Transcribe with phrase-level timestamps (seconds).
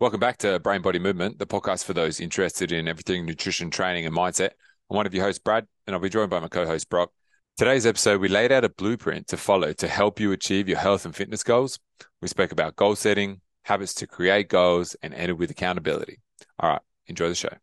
[0.00, 4.06] Welcome back to Brain Body Movement, the podcast for those interested in everything nutrition, training,
[4.06, 4.50] and mindset.
[4.88, 7.10] I'm one of your hosts, Brad, and I'll be joined by my co host, Brock.
[7.56, 11.04] Today's episode, we laid out a blueprint to follow to help you achieve your health
[11.04, 11.80] and fitness goals.
[12.22, 16.20] We spoke about goal setting, habits to create goals, and ended with accountability.
[16.60, 17.56] All right, enjoy the show.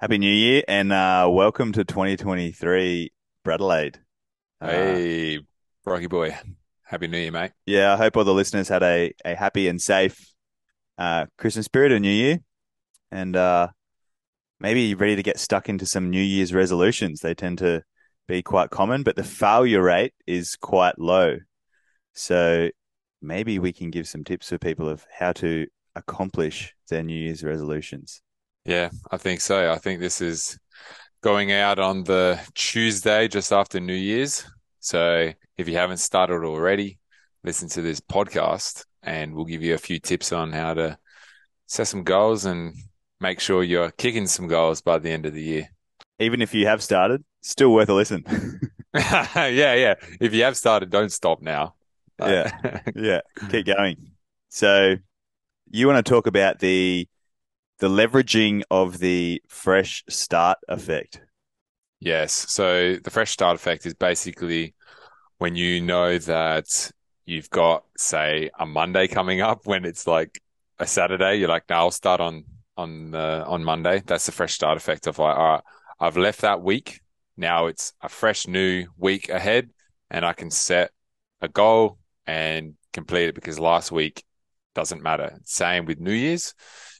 [0.00, 3.12] Happy New Year and uh, welcome to 2023,
[3.46, 3.98] Bradelaide.
[4.60, 5.38] Uh, hey,
[5.84, 6.36] Brocky boy.
[6.82, 7.52] Happy New Year, mate.
[7.64, 10.29] Yeah, I hope all the listeners had a, a happy and safe
[11.00, 12.38] uh, Christmas period and New Year.
[13.10, 13.68] And uh,
[14.60, 17.20] maybe ready to get stuck into some New Year's resolutions.
[17.20, 17.82] They tend to
[18.28, 21.38] be quite common, but the failure rate is quite low.
[22.12, 22.68] So
[23.22, 25.66] maybe we can give some tips for people of how to
[25.96, 28.20] accomplish their New Year's resolutions.
[28.64, 29.72] Yeah, I think so.
[29.72, 30.58] I think this is
[31.22, 34.44] going out on the Tuesday just after New Year's.
[34.80, 36.98] So if you haven't started already,
[37.42, 40.98] listen to this podcast and we'll give you a few tips on how to
[41.66, 42.74] set some goals and
[43.20, 45.68] make sure you're kicking some goals by the end of the year.
[46.18, 48.24] Even if you have started, still worth a listen.
[48.94, 49.94] yeah, yeah.
[50.20, 51.74] If you have started, don't stop now.
[52.18, 53.20] yeah, yeah.
[53.50, 54.12] Keep going.
[54.48, 54.96] So,
[55.70, 57.08] you want to talk about the
[57.78, 61.20] the leveraging of the fresh start effect?
[61.98, 62.32] Yes.
[62.32, 64.74] So the fresh start effect is basically
[65.38, 66.90] when you know that
[67.30, 70.42] you've got, say, a Monday coming up when it's like
[70.78, 72.44] a Saturday, you're like, no, I'll start on
[72.76, 74.02] on uh, on Monday.
[74.04, 75.62] That's the fresh start effect of like, all right,
[76.00, 77.00] I've left that week.
[77.36, 79.70] Now it's a fresh new week ahead,
[80.10, 80.90] and I can set
[81.40, 84.24] a goal and complete it because last week
[84.74, 85.38] doesn't matter.
[85.44, 86.54] Same with New Year's.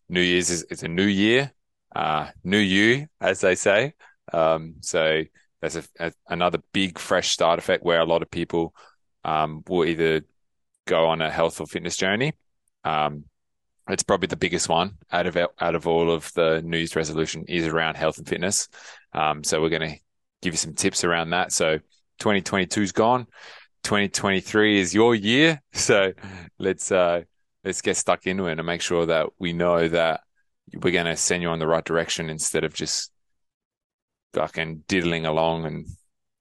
[0.09, 1.53] New Year's is, is a new year,
[1.95, 3.95] uh, new you, as they say.
[4.33, 5.23] Um, so
[5.61, 8.75] there's a, a, another big fresh start effect where a lot of people
[9.25, 10.23] um, will either
[10.87, 12.33] go on a health or fitness journey.
[12.85, 13.25] Um,
[13.89, 17.45] it's probably the biggest one out of out of all of the New Year's resolution
[17.49, 18.69] is around health and fitness.
[19.13, 19.99] Um, so we're going to
[20.43, 21.53] give you some tips around that.
[21.53, 21.79] So
[22.19, 23.27] 2022 is gone.
[23.83, 25.61] 2023 is your year.
[25.73, 26.13] So
[26.59, 27.23] let's uh,
[27.65, 30.21] let's get stuck into it and make sure that we know that
[30.75, 33.11] we're going to send you on the right direction instead of just
[34.35, 35.87] fucking diddling along and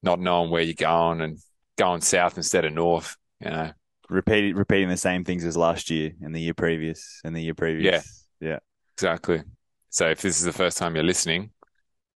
[0.02, 1.38] not knowing where you're going and
[1.80, 3.16] going south instead of north.
[3.40, 3.72] You know,
[4.10, 7.54] repeating repeating the same things as last year and the year previous and the year
[7.54, 8.26] previous.
[8.40, 8.58] Yeah, yeah,
[8.94, 9.42] exactly.
[9.88, 11.50] So if this is the first time you're listening,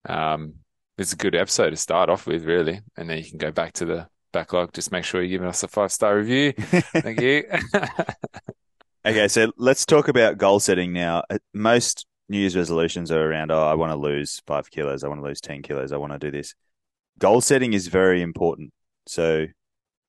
[0.09, 0.55] um,
[0.99, 3.73] it's a good episode to start off with, really, and then you can go back
[3.75, 4.73] to the backlog.
[4.73, 6.53] Just make sure you're giving us a five star review.
[6.59, 7.45] Thank you.
[9.07, 11.23] okay, so let's talk about goal setting now.
[11.31, 15.09] Uh, most New Year's resolutions are around, oh, I want to lose five kilos, I
[15.09, 16.55] want to lose 10 kilos, I want to do this.
[17.19, 18.73] Goal setting is very important.
[19.07, 19.47] So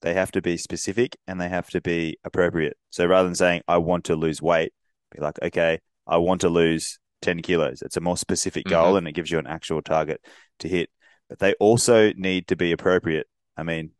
[0.01, 2.77] they have to be specific and they have to be appropriate.
[2.89, 4.73] So rather than saying, I want to lose weight,
[5.11, 7.81] be like, okay, I want to lose 10 kilos.
[7.81, 8.97] It's a more specific goal mm-hmm.
[8.97, 10.21] and it gives you an actual target
[10.59, 10.89] to hit.
[11.29, 13.27] But they also need to be appropriate.
[13.55, 13.91] I mean,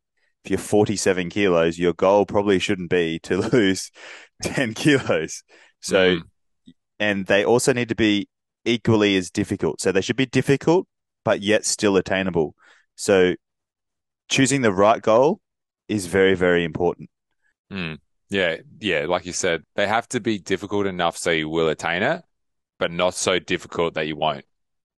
[0.44, 3.92] if you're 47 kilos, your goal probably shouldn't be to lose
[4.44, 5.44] 10 kilos.
[5.80, 6.72] So, mm-hmm.
[7.00, 8.28] and they also need to be
[8.66, 9.82] equally as difficult.
[9.82, 10.88] So they should be difficult,
[11.24, 12.56] but yet still attainable.
[12.96, 13.36] So
[14.30, 15.40] choosing the right goal
[15.88, 17.10] is very, very important.
[17.72, 18.00] Mm.
[18.30, 18.58] Yeah.
[18.80, 19.06] Yeah.
[19.08, 22.24] Like you said, they have to be difficult enough so you will attain it,
[22.80, 24.46] but not so difficult that you won't.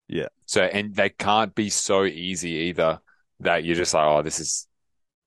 [0.07, 0.27] Yeah.
[0.45, 2.99] So, and they can't be so easy either
[3.39, 4.67] that you're just like, oh, this is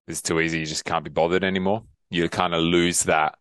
[0.06, 0.60] it's too easy.
[0.60, 1.84] You just can't be bothered anymore.
[2.10, 3.36] You kind of lose that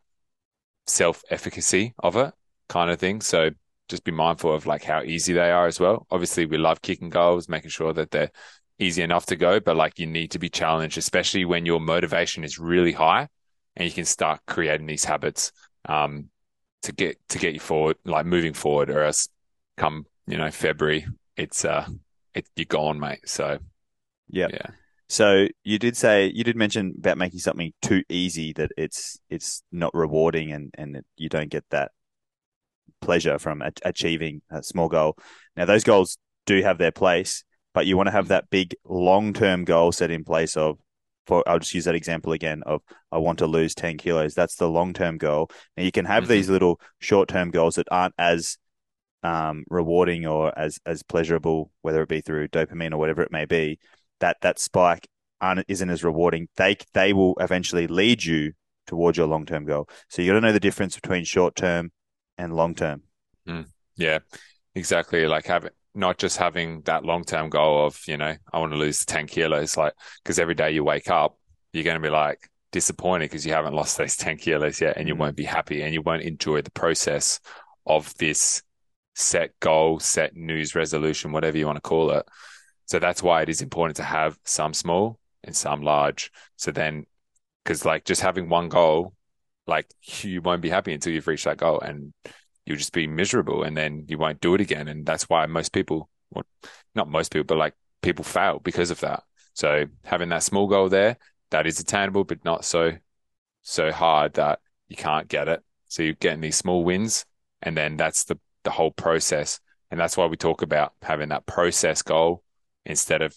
[0.85, 2.33] self efficacy of it
[2.67, 3.21] kind of thing.
[3.21, 3.51] So
[3.87, 6.05] just be mindful of like how easy they are as well.
[6.11, 8.31] Obviously, we love kicking goals, making sure that they're
[8.79, 12.43] easy enough to go, but like you need to be challenged, especially when your motivation
[12.43, 13.27] is really high
[13.75, 15.51] and you can start creating these habits
[15.87, 16.29] um,
[16.83, 19.29] to get to get you forward, like moving forward, or else
[19.77, 21.87] come you know February, it's uh,
[22.33, 23.27] it, you're gone, mate.
[23.27, 23.59] So
[24.29, 24.51] yep.
[24.51, 24.71] yeah,
[25.09, 29.63] so you did say you did mention about making something too easy that it's it's
[29.71, 31.91] not rewarding and and you don't get that
[32.99, 35.17] pleasure from a- achieving a small goal.
[35.55, 37.43] Now those goals do have their place,
[37.77, 40.79] but you want to have that big long term goal set in place of
[41.27, 42.81] for I'll just use that example again of
[43.11, 44.33] I want to lose 10 kilos.
[44.33, 45.51] That's the long term goal.
[45.75, 46.31] Now you can have mm-hmm.
[46.31, 48.57] these little short term goals that aren't as
[49.21, 53.45] um, rewarding or as as pleasurable, whether it be through dopamine or whatever it may
[53.45, 53.77] be
[54.21, 55.07] that that spike
[55.39, 58.53] aren't, isn't as rewarding, they they will eventually lead you
[58.87, 59.87] towards your long term goal.
[60.09, 61.91] So you got to know the difference between short term
[62.39, 63.03] and long term.
[63.47, 64.17] Mm, yeah,
[64.73, 65.27] exactly.
[65.27, 68.77] Like having not just having that long term goal of you know I want to
[68.77, 69.93] lose ten kilos, like
[70.23, 71.37] because every day you wake up,
[71.73, 75.07] you're going to be like, disappointed because you haven't lost those 10 kilos yet and
[75.07, 75.19] you Mm.
[75.19, 77.39] won't be happy and you won't enjoy the process
[77.85, 78.61] of this
[79.15, 82.25] set goal, set news resolution, whatever you want to call it.
[82.85, 86.31] So that's why it is important to have some small and some large.
[86.55, 87.05] So then,
[87.63, 89.13] because like just having one goal,
[89.65, 89.87] like
[90.21, 92.13] you won't be happy until you've reached that goal and
[92.67, 94.87] you'll just be miserable and then you won't do it again.
[94.89, 96.45] And that's why most people, well,
[96.93, 99.23] not most people, but like people fail because of that.
[99.53, 101.17] So having that small goal there,
[101.51, 102.91] that is attainable, but not so,
[103.63, 104.59] so hard that
[104.89, 105.63] you can't get it.
[105.87, 107.25] So you're getting these small wins
[107.61, 109.61] and then that's the, the whole process.
[109.89, 112.43] And that's why we talk about having that process goal
[112.85, 113.33] instead of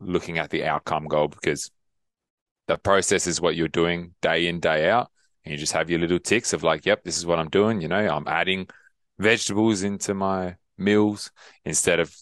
[0.00, 1.70] looking at the outcome goal because
[2.68, 5.10] the process is what you're doing day in, day out.
[5.44, 7.80] And you just have your little ticks of like, yep, this is what I'm doing.
[7.80, 8.68] You know, I'm adding
[9.18, 11.30] vegetables into my meals
[11.64, 12.14] instead of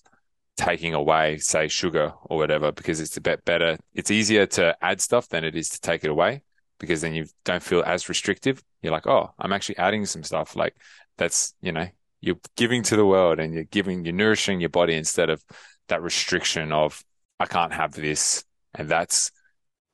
[0.56, 3.78] taking away, say, sugar or whatever, because it's a bit better.
[3.94, 6.42] It's easier to add stuff than it is to take it away
[6.78, 8.62] because then you don't feel as restrictive.
[8.82, 10.56] You're like, oh, I'm actually adding some stuff.
[10.56, 10.74] Like
[11.18, 11.86] that's, you know,
[12.20, 15.42] you're giving to the world and you're giving, you're nourishing your body instead of
[15.88, 17.02] that restriction of,
[17.38, 18.44] I can't have this.
[18.74, 19.30] And that's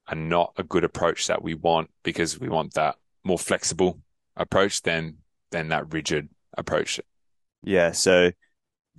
[0.09, 2.97] a not a good approach that we want because we want that
[3.27, 3.99] more flexible
[4.37, 5.17] approach than
[5.51, 7.01] than that rigid approach.
[7.63, 7.93] Yeah.
[7.93, 8.31] So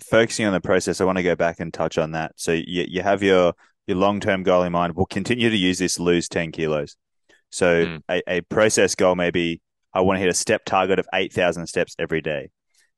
[0.10, 2.34] focusing on the process, I want to go back and touch on that.
[2.36, 3.54] So you, you have your,
[3.88, 4.96] your long-term goal in mind.
[4.96, 6.96] We'll continue to use this lose 10 kilos.
[7.50, 8.02] So Mm.
[8.10, 9.62] a, a process goal may be,
[9.94, 12.50] I want to hit a step target of 8,000 steps every day.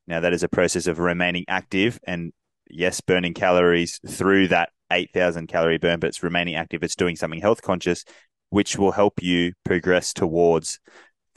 [0.08, 2.34] Now that is a process of remaining active and
[2.70, 6.84] yes, burning calories through that 8,000 calorie burn, but it's remaining active.
[6.84, 8.04] It's doing something health conscious,
[8.50, 10.80] which will help you progress towards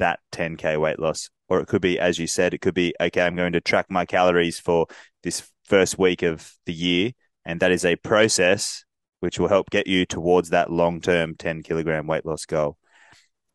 [0.03, 1.31] that 10K weight loss.
[1.49, 3.87] Or it could be, as you said, it could be, okay, I'm going to track
[3.89, 4.87] my calories for
[5.23, 7.13] this first week of the year.
[7.45, 8.85] And that is a process
[9.21, 12.77] which will help get you towards that long term 10 kilogram weight loss goal.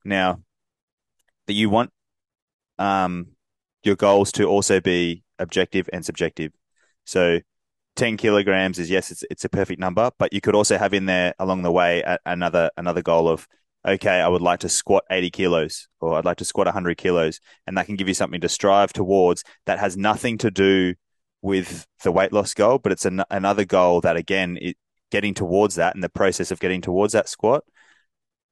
[0.06, 0.42] Now,
[1.48, 1.92] that you want
[2.80, 3.28] um,
[3.84, 6.54] your goals to also be objective and subjective.
[7.06, 7.40] So
[7.98, 11.06] 10 kilograms is yes, it's it's a perfect number, but you could also have in
[11.08, 13.48] there along the way a, another another goal of
[13.86, 17.40] okay, I would like to squat 80 kilos or I'd like to squat 100 kilos,
[17.66, 20.96] and that can give you something to strive towards that has nothing to do
[21.42, 24.78] with the weight loss goal, but it's an, another goal that again, it,
[25.12, 27.64] getting towards that and the process of getting towards that squat,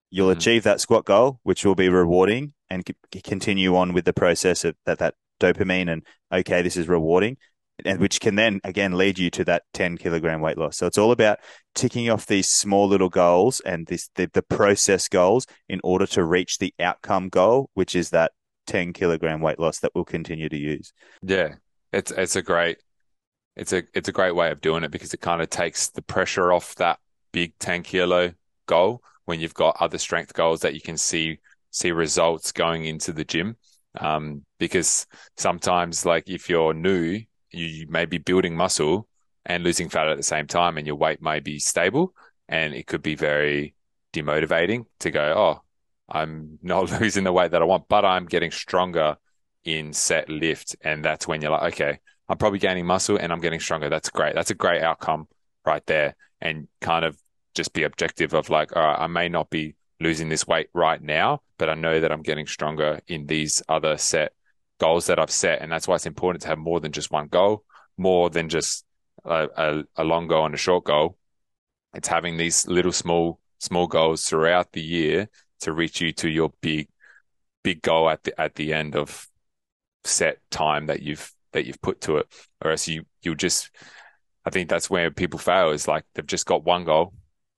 [0.10, 0.38] you'll Mhm.
[0.38, 4.64] achieve that squat goal, which will be rewarding, and c- continue on with the process
[4.64, 7.38] of that that dopamine and okay, this is rewarding,
[7.84, 10.78] and which can then again lead you to that 10 kilogram weight loss.
[10.78, 11.40] So it's all about
[11.74, 16.24] ticking off these small little goals and this the, the process goals in order to
[16.24, 18.32] reach the outcome goal, which is that
[18.68, 20.94] 10 kilogram weight loss that we'll continue to use.
[21.22, 21.56] Yeah,
[21.92, 22.78] it's it's a great
[23.56, 26.02] it's a it's a great way of doing it because it kind of takes the
[26.02, 27.00] pressure off that
[27.32, 28.34] big 10 kilo
[28.66, 31.40] goal when you've got other strength goals that you can see
[31.72, 33.58] see results going into the gym.
[33.98, 35.08] Um, because
[35.38, 37.22] sometimes like if you're new,
[37.56, 39.08] you, may be building muscle
[39.46, 42.14] and losing fat at the same time, and your weight may be stable,
[42.48, 43.76] and it could be very
[44.14, 45.62] demotivating to go, oh,
[46.10, 49.18] I'm not losing the weight that I want, but I'm getting stronger
[49.64, 50.76] in set lift.
[50.82, 52.00] And that's when you're like, okay,
[52.30, 53.90] I'm probably gaining muscle and I'm getting stronger.
[53.90, 54.36] That's great.
[54.36, 55.28] That's a great outcome
[55.66, 56.16] right there.
[56.42, 57.18] And kind of
[57.56, 61.02] just be objective of like, all right, I may not be losing this weight right
[61.02, 64.34] now, but I know that I'm getting stronger in these other set
[64.80, 65.62] goals that I've set.
[65.62, 67.64] And that's why it's important to have more than just one goal,
[67.98, 68.86] more than just
[69.24, 71.18] a, a, a long goal and a short goal.
[71.94, 75.30] It's having these little small, small goals throughout the year
[75.62, 76.90] to reach you to your big,
[77.64, 79.28] big goal at the, at the end of
[80.04, 82.28] set time that you've, that you've put to it.
[82.64, 83.72] Or else you, you'll just,
[84.46, 87.14] I think that's where people fail is like they've just got one goal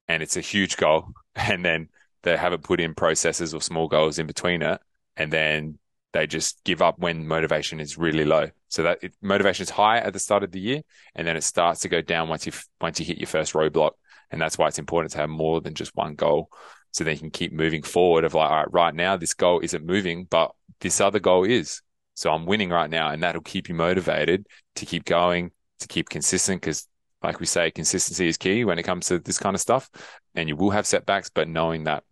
[0.07, 1.09] and it's a huge goal.
[1.39, 1.89] And then
[2.23, 4.81] they haven't put in processes or small goals in between it.
[5.15, 5.77] And then
[6.17, 8.49] they just give up when motivation is really low.
[8.69, 10.81] So that it, motivation is high at the start of the year,
[11.15, 13.91] and then it starts to go down once you once you hit your first roadblock.
[14.31, 16.49] And that's why it's important to have more than just one goal,
[16.91, 18.23] so then you can keep moving forward.
[18.23, 21.81] Of like, all right, right now this goal isn't moving, but this other goal is.
[22.15, 26.09] So I'm winning right now, and that'll keep you motivated to keep going, to keep
[26.09, 26.61] consistent.
[26.61, 26.87] Because,
[27.21, 29.87] like we say, consistency is key when it comes to this kind of stuff.
[30.33, 32.03] And you will have setbacks, but knowing that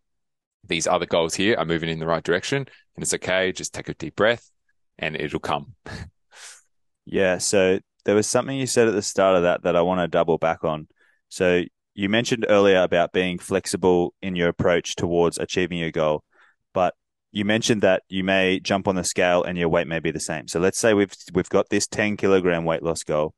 [0.67, 2.57] these other goals here are moving in the right direction
[2.95, 3.51] and it's okay.
[3.51, 4.50] Just take a deep breath
[4.98, 5.75] and it'll come.
[7.05, 7.38] Yeah.
[7.38, 10.07] So there was something you said at the start of that that I want to
[10.07, 10.88] double back on.
[11.29, 16.24] So you mentioned earlier about being flexible in your approach towards achieving your goal,
[16.74, 16.93] but
[17.31, 20.19] you mentioned that you may jump on the scale and your weight may be the
[20.19, 20.48] same.
[20.48, 23.34] So let's say we've we've got this 10 kilogram weight loss goal.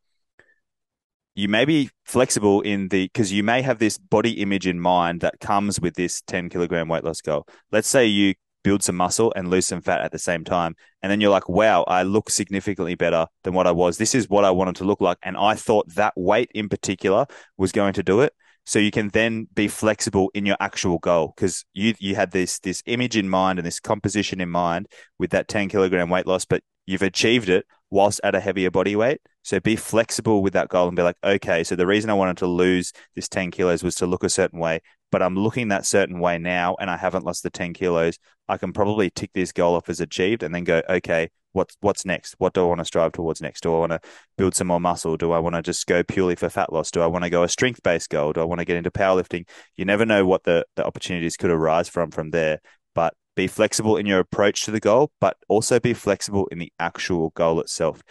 [1.38, 5.22] You may be flexible in the because you may have this body image in mind
[5.22, 7.48] that comes with this 10 kilogram weight loss goal.
[7.72, 10.76] Let's say you build some muscle and lose some fat at the same time.
[11.04, 14.00] And then you're like, wow, I look significantly better than what I was.
[14.00, 15.20] This is what I wanted to look like.
[15.22, 18.34] And I thought that weight in particular was going to do it.
[18.66, 22.58] So you can then be flexible in your actual goal because you you had this
[22.60, 24.88] this image in mind and this composition in mind
[25.20, 28.96] with that 10 kilogram weight loss, but you've achieved it whilst at a heavier body
[28.96, 29.22] weight.
[29.48, 32.36] So be flexible with that goal and be like, okay, so the reason I wanted
[32.40, 35.86] to lose this 10 kilos was to look a certain way, but I'm looking that
[35.86, 38.20] certain way now and I haven't lost the 10 kilos.
[38.50, 42.04] I can probably tick this goal off as achieved and then go, okay, what's what's
[42.04, 42.36] next?
[42.40, 43.62] What do I want to strive towards next?
[43.62, 44.02] Do I want to
[44.38, 45.16] build some more muscle?
[45.16, 46.92] Do I want to just go purely for fat loss?
[46.92, 48.34] Do I want to go a strength based goal?
[48.34, 49.48] Do I want to get into powerlifting?
[49.78, 52.60] You never know what the, the opportunities could arise from from there.
[52.94, 56.74] But be flexible in your approach to the goal, but also be flexible in the
[56.80, 58.04] actual goal itself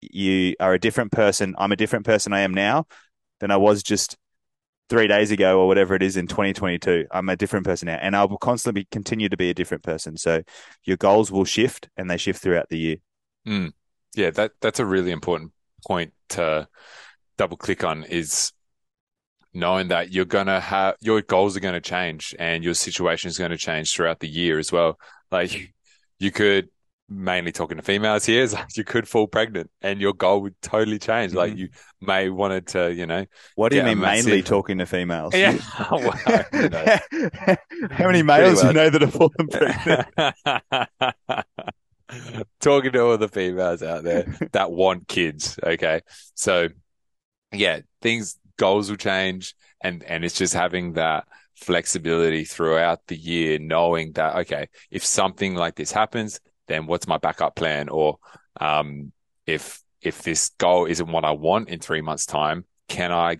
[0.00, 1.54] you are a different person.
[1.58, 2.86] I'm a different person I am now
[3.40, 4.16] than I was just
[4.88, 7.06] three days ago or whatever it is in 2022.
[7.10, 10.16] I'm a different person now, and I will constantly continue to be a different person.
[10.16, 10.42] So
[10.84, 12.96] your goals will shift, and they shift throughout the year.
[13.46, 13.72] Mm.
[14.14, 15.52] Yeah, that that's a really important
[15.86, 16.68] point to
[17.38, 18.52] double click on is
[19.54, 23.38] knowing that you're gonna have your goals are going to change and your situation is
[23.38, 24.98] going to change throughout the year as well.
[25.30, 25.72] Like
[26.18, 26.68] you could
[27.10, 30.54] mainly talking to females here is like you could fall pregnant and your goal would
[30.62, 31.32] totally change.
[31.32, 31.38] Mm-hmm.
[31.38, 31.68] Like you
[32.00, 33.26] may wanted to, you know.
[33.56, 34.26] What do you mean massive...
[34.26, 35.34] mainly talking to females?
[35.34, 35.52] Yeah.
[35.60, 35.98] How
[38.06, 40.06] many males you know that have fallen pregnant?
[42.60, 45.58] talking to all the females out there that want kids.
[45.62, 46.00] Okay.
[46.34, 46.68] So
[47.52, 51.26] yeah, things, goals will change and, and it's just having that
[51.56, 56.40] flexibility throughout the year, knowing that, okay, if something like this happens,
[56.70, 57.88] then what's my backup plan?
[57.88, 58.18] Or
[58.60, 59.12] um,
[59.46, 63.38] if if this goal isn't what I want in three months' time, can I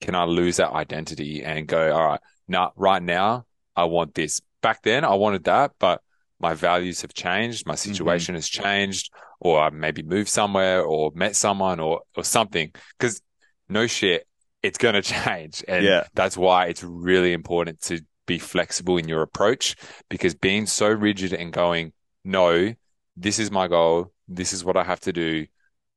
[0.00, 4.40] can I lose that identity and go, all right, now right now I want this.
[4.62, 6.00] Back then I wanted that, but
[6.38, 7.92] my values have changed, my mm-hmm.
[7.92, 8.38] situation mm-hmm.
[8.38, 12.72] has changed, or I maybe moved somewhere or met someone or or something.
[12.98, 13.20] Because
[13.68, 14.26] no shit,
[14.62, 15.64] it's gonna change.
[15.66, 16.04] And yeah.
[16.14, 19.76] that's why it's really important to be flexible in your approach
[20.08, 21.92] because being so rigid and going,
[22.24, 22.74] no,
[23.16, 24.12] this is my goal.
[24.28, 25.46] This is what I have to do.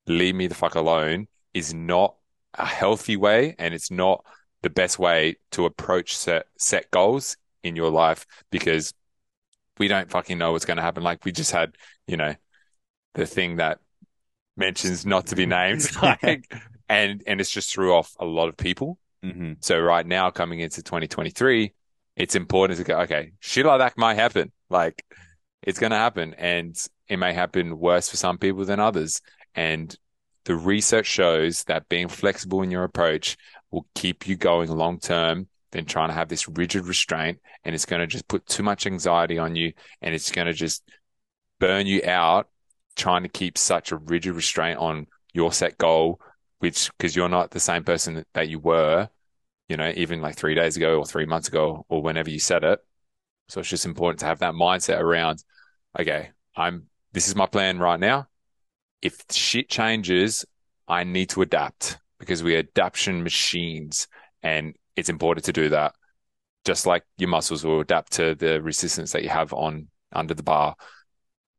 [0.08, 2.16] Leave me the fuck alone is not
[2.54, 3.56] a healthy way.
[3.58, 4.24] And it's not
[4.62, 8.94] the best way to approach set, set goals in your life because
[9.78, 11.04] we don't fucking know what's going to happen.
[11.04, 11.76] Like we just had,
[12.08, 12.36] you know,
[13.14, 13.80] the thing that
[14.58, 16.52] mentions not to be named, like,
[16.88, 18.98] and and it's just threw off a lot of people.
[19.24, 19.54] Mm-hmm.
[19.62, 21.74] So right now, coming into 2023,
[22.16, 23.00] it's important to go.
[23.02, 24.52] Okay, shit like that might happen.
[24.70, 25.04] Like
[25.66, 29.22] it's going to happen and it may happen worse for some people than others.
[29.56, 29.96] And
[30.46, 33.36] the research shows that being flexible in your approach
[33.72, 37.40] will keep you going long term than trying to have this rigid restraint.
[37.64, 40.54] And it's going to just put too much anxiety on you and it's going to
[40.54, 40.84] just
[41.60, 42.48] burn you out
[42.96, 46.22] trying to keep such a rigid restraint on your set goal,
[46.60, 49.10] which, because you're not the same person that you were,
[49.68, 52.64] you know, even like three days ago or three months ago or whenever you said
[52.64, 52.80] it.
[53.50, 55.44] So it's just important to have that mindset around
[56.00, 58.28] okay, I'm this is my plan right now.
[59.02, 60.46] If shit changes,
[60.88, 64.08] I need to adapt because we're adaptation machines
[64.44, 65.94] and it's important to do that.
[66.66, 70.44] Just like your muscles will adapt to the resistance that you have on under the
[70.44, 70.76] bar.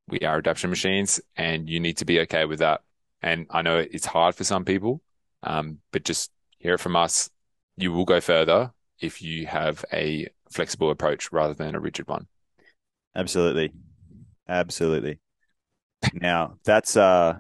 [0.09, 2.83] We are adaptation machines and you need to be okay with that.
[3.23, 5.03] And I know it's hard for some people,
[5.43, 7.31] um, but just hear it from us.
[7.77, 12.27] You will go further if you have a flexible approach rather than a rigid one.
[13.15, 13.73] Absolutely.
[14.49, 15.21] Absolutely.
[16.13, 17.39] now that's uh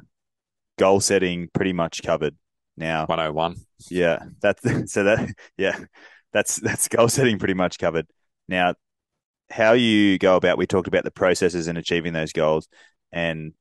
[0.78, 2.36] goal setting pretty much covered.
[2.76, 3.56] Now 101.
[3.90, 4.25] Yeah.
[4.40, 5.78] That's so that yeah.
[6.32, 8.06] That's that's goal setting pretty much covered.
[8.48, 8.75] Now
[9.50, 12.68] how you go about we talked about the processes in achieving those goals
[13.12, 13.52] and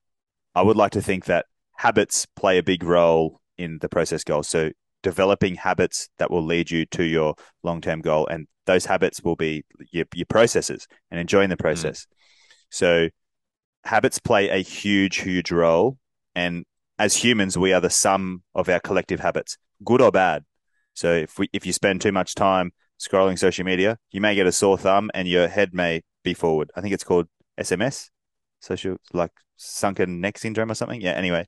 [0.55, 1.45] I would like to think that
[1.77, 4.47] habits play a big role in the process goals.
[4.47, 4.71] So
[5.03, 9.63] developing habits that will lead you to your long-term goal and those habits will be
[9.91, 11.59] your, your processes and enjoying the mm.
[11.59, 12.01] process.
[12.01, 12.07] Mm.
[12.71, 13.09] So
[13.85, 15.97] habits play a huge, huge role.
[16.35, 16.65] And
[16.99, 20.43] as humans, we are the sum of our collective habits, good or bad.
[20.93, 24.47] So if we, if you spend too much time scrolling social media, you may get
[24.47, 26.71] a sore thumb and your head may be forward.
[26.75, 27.27] I think it's called
[27.59, 28.09] SMS,
[28.59, 31.01] social like sunken neck syndrome or something.
[31.01, 31.11] Yeah.
[31.11, 31.47] Anyway.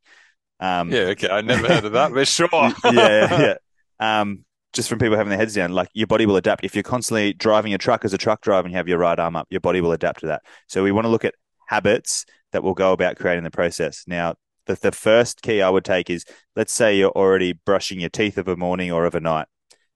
[0.60, 1.02] Um, yeah.
[1.02, 1.30] Okay.
[1.30, 2.50] I never heard of that, but sure.
[2.86, 3.42] yeah.
[3.42, 3.54] Yeah.
[4.00, 6.64] Um, just from people having their heads down, like your body will adapt.
[6.64, 9.18] If you're constantly driving a truck as a truck driver and you have your right
[9.18, 10.44] arm up, your body will adapt to that.
[10.68, 11.34] So we want to look at
[11.68, 14.04] habits that will go about creating the process.
[14.08, 18.10] Now, the, the first key I would take is let's say you're already brushing your
[18.10, 19.48] teeth of a morning or of a night.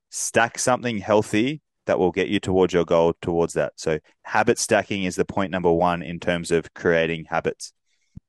[0.09, 3.73] Stack something healthy that will get you towards your goal towards that.
[3.75, 7.73] So habit stacking is the point number one in terms of creating habits.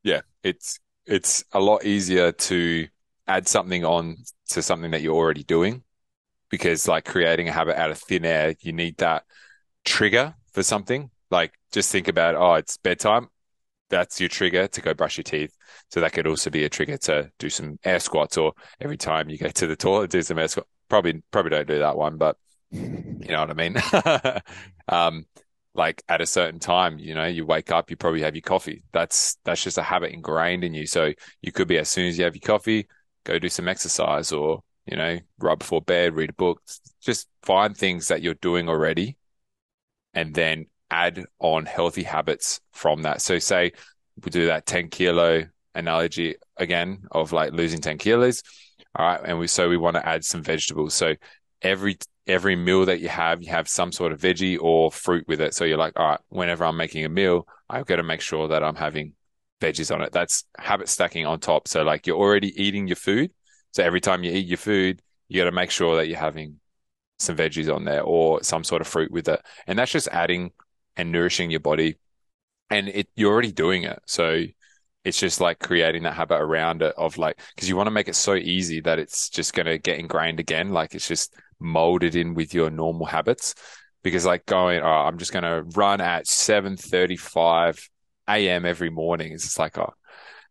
[0.03, 2.89] Yeah, it's it's a lot easier to
[3.27, 4.17] add something on
[4.51, 5.83] to something that you're already doing
[6.51, 9.25] because like creating a habit out of thin air, you need that
[9.85, 11.11] trigger for something.
[11.31, 13.29] Like just think about, oh, it's bedtime.
[13.93, 15.55] That's your trigger to go brush your teeth.
[15.91, 19.29] So that could also be a trigger to do some air squats or every time
[19.29, 20.69] you go to the toilet, do some air squats.
[20.89, 22.39] Probably, probably don't do that one, but
[22.71, 23.77] you know what I mean?
[24.89, 25.27] um,
[25.75, 28.83] like at a certain time, you know, you wake up, you probably have your coffee.
[28.93, 30.87] That's, that's just a habit ingrained in you.
[30.87, 32.89] So you could be as soon as you have your coffee,
[33.25, 36.63] go do some exercise or, you know, right before bed, read a book,
[37.03, 39.19] just find things that you're doing already
[40.15, 43.23] and then add on healthy habits from that.
[43.23, 43.73] So say
[44.23, 48.43] we do that 10 kilo analogy again of like losing 10 kilos.
[48.95, 49.21] All right.
[49.25, 50.93] And we, so we want to add some vegetables.
[50.93, 51.15] So
[51.63, 51.97] every,
[52.27, 55.55] every meal that you have, you have some sort of veggie or fruit with it.
[55.55, 58.49] So you're like, all right, whenever I'm making a meal, I've got to make sure
[58.49, 59.15] that I'm having
[59.63, 60.13] veggies on it.
[60.13, 61.69] That's habit stacking on top.
[61.69, 63.31] So like you're already eating your food.
[63.73, 66.61] So every time you eat your food, you got to make sure that you're having
[67.19, 69.41] some veggies on there or some sort of fruit with it.
[69.67, 70.51] And that's just adding
[70.97, 71.99] and nourishing your body.
[72.71, 74.01] And it, you're already doing it.
[74.07, 74.45] So
[75.05, 78.09] it's just like creating that habit around it of like, cause you want to make
[78.09, 80.71] it so easy that it's just going to get ingrained again.
[80.71, 83.55] Like it's just molded in with your normal habits.
[84.03, 87.89] Because like going, oh, I'm just going to run at 735
[88.29, 88.65] a.m.
[88.65, 89.33] every morning.
[89.33, 89.95] It's just like, oh,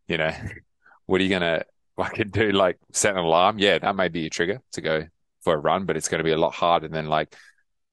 [0.07, 0.31] you know,
[1.05, 1.65] what are you going to
[1.97, 2.51] fucking do?
[2.51, 3.59] Like set an alarm?
[3.59, 5.05] Yeah, that may be a trigger to go
[5.41, 7.35] for a run, but it's going to be a lot harder than like,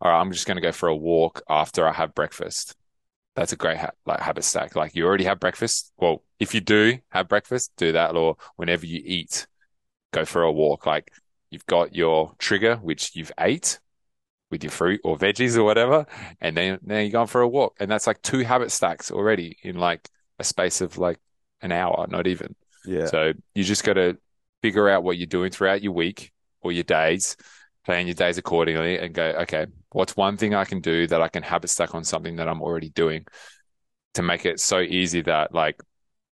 [0.00, 2.74] all right, I'm just going to go for a walk after I have breakfast.
[3.34, 4.76] That's a great ha- like habit stack.
[4.76, 5.92] Like you already have breakfast.
[5.96, 8.16] Well, if you do have breakfast, do that.
[8.16, 9.46] Or whenever you eat,
[10.12, 10.86] go for a walk.
[10.86, 11.12] Like
[11.50, 13.78] you've got your trigger, which you've ate
[14.50, 16.06] with your fruit or veggies or whatever,
[16.40, 19.58] and then now you're going for a walk, and that's like two habit stacks already
[19.62, 21.18] in like a space of like
[21.60, 22.54] an hour, not even.
[22.84, 23.06] Yeah.
[23.06, 24.16] So you just got to
[24.62, 27.36] figure out what you're doing throughout your week or your days,
[27.88, 31.28] plan your days accordingly, and go, okay, what's one thing I can do that I
[31.28, 33.24] can habit stack on something that I'm already doing
[34.12, 35.80] to make it so easy that like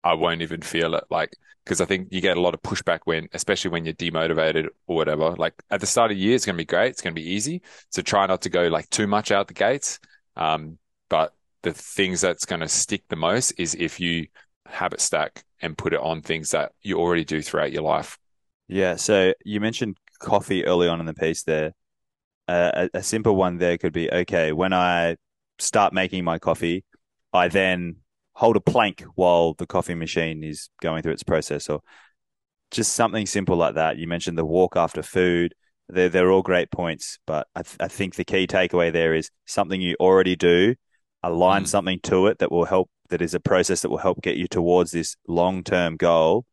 [0.03, 1.05] I won't even feel it.
[1.11, 4.67] Like, because I think you get a lot of pushback when, especially when you're demotivated
[4.89, 5.31] or whatever.
[5.37, 6.89] Like at the start of the year, it's going to be great.
[6.89, 7.63] It's going to be easy.
[7.91, 10.01] So try not to go like too much out the gates.
[10.35, 14.27] Um, but the things that's going to stick the most is if you
[14.67, 18.19] habit stack and put it on things that you already do throughout your life.
[18.67, 18.97] Yeah.
[18.97, 21.73] So you mentioned coffee early on in the piece there.
[22.49, 25.17] Uh, a, a simple one there could be okay, when I
[25.59, 26.85] start making my coffee,
[27.33, 27.97] I then
[28.33, 31.81] hold a plank while the coffee machine is going through its process or
[32.71, 33.97] just something simple like that.
[33.97, 35.55] You mentioned the walk after food.
[35.89, 39.31] They're, they're all great points, but I, th- I think the key takeaway there is
[39.47, 40.75] something you already do,
[41.23, 41.69] align mm.
[41.69, 44.49] something to it that will help, that is a process that will help get you
[44.49, 46.47] towards this long term goal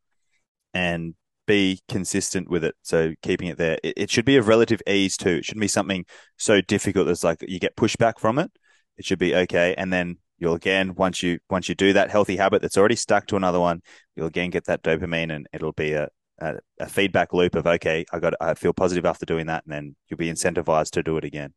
[0.74, 1.14] and
[1.46, 2.74] be consistent with it.
[2.82, 3.78] So keeping it there.
[3.82, 5.36] It, it should be of relative ease too.
[5.36, 6.04] It shouldn't be something
[6.36, 8.50] so difficult that's like you get pushback from it.
[8.96, 9.74] It should be okay.
[9.76, 13.26] And then you'll again once you once you do that healthy habit that's already stuck
[13.28, 13.80] to another one,
[14.16, 18.04] you'll again get that dopamine, and it'll be a a, a feedback loop of okay,
[18.12, 21.16] I got I feel positive after doing that, and then you'll be incentivized to do
[21.16, 21.54] it again.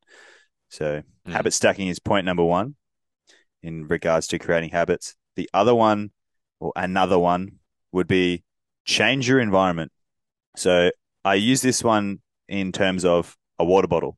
[0.70, 1.32] So mm.
[1.32, 2.76] habit stacking is point number one
[3.64, 5.16] in regards to creating habits.
[5.36, 6.12] The other one
[6.60, 7.54] or another one
[7.92, 8.44] would be
[8.86, 9.92] change your environment.
[10.56, 10.92] So
[11.24, 14.18] I use this one in terms of a water bottle.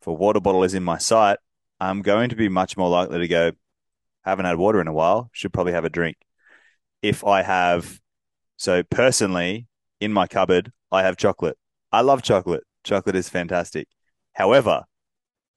[0.00, 1.38] If a water bottle is in my sight,
[1.78, 3.52] I'm going to be much more likely to go,
[4.24, 6.16] haven't had water in a while, should probably have a drink.
[7.02, 8.00] If I have,
[8.56, 9.66] so personally,
[10.00, 11.58] in my cupboard, I have chocolate.
[11.92, 12.64] I love chocolate.
[12.84, 13.88] Chocolate is fantastic.
[14.32, 14.84] However,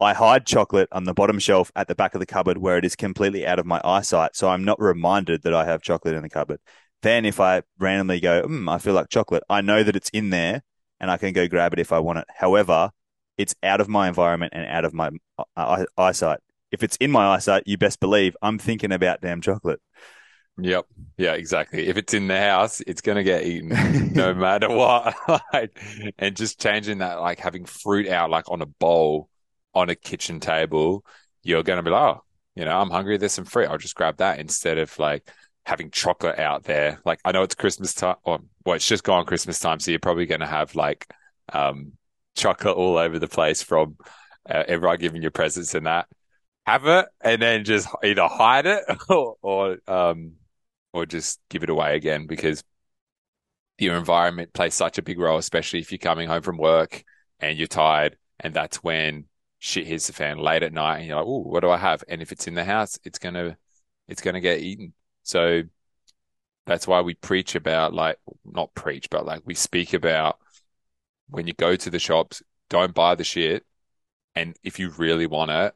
[0.01, 2.85] I hide chocolate on the bottom shelf at the back of the cupboard where it
[2.85, 4.35] is completely out of my eyesight.
[4.35, 6.59] So I'm not reminded that I have chocolate in the cupboard.
[7.01, 10.29] Then if I randomly go, mm, I feel like chocolate, I know that it's in
[10.29, 10.61] there
[10.99, 12.25] and I can go grab it if I want it.
[12.35, 12.91] However,
[13.37, 15.09] it's out of my environment and out of my
[15.55, 16.39] uh, eyesight
[16.71, 19.81] if it's in my eyesight, you best believe I'm thinking about damn chocolate.
[20.61, 20.85] Yep.
[21.17, 21.87] Yeah, exactly.
[21.87, 23.69] If it's in the house, it's going to get eaten
[24.13, 25.15] no matter what.
[26.17, 29.29] and just changing that, like having fruit out, like on a bowl
[29.73, 31.05] on a kitchen table,
[31.43, 32.23] you're going to be like, oh,
[32.55, 33.17] you know, I'm hungry.
[33.17, 33.69] There's some fruit.
[33.69, 35.29] I'll just grab that instead of like
[35.65, 36.99] having chocolate out there.
[37.05, 38.15] Like I know it's Christmas time.
[38.23, 39.79] Or, well, it's just gone Christmas time.
[39.79, 41.07] So you're probably going to have like,
[41.53, 41.93] um,
[42.35, 43.97] chocolate all over the place from
[44.49, 46.07] uh, everyone giving you presents and that
[46.65, 50.33] have it and then just either hide it or, or um
[50.93, 52.63] or just give it away again because
[53.79, 57.03] your environment plays such a big role, especially if you're coming home from work
[57.39, 58.17] and you're tired.
[58.39, 59.25] And that's when
[59.59, 62.03] shit hits the fan late at night and you're like, oh, what do I have?
[62.07, 63.57] And if it's in the house, it's to,
[64.07, 64.93] it's to get eaten.
[65.23, 65.63] So
[66.65, 70.37] that's why we preach about like, not preach, but like we speak about
[71.29, 73.65] when you go to the shops, don't buy the shit.
[74.35, 75.73] And if you really want it,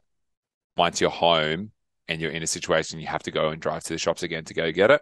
[0.76, 1.72] once you're home
[2.08, 4.44] and you're in a situation, you have to go and drive to the shops again
[4.44, 5.00] to go get it,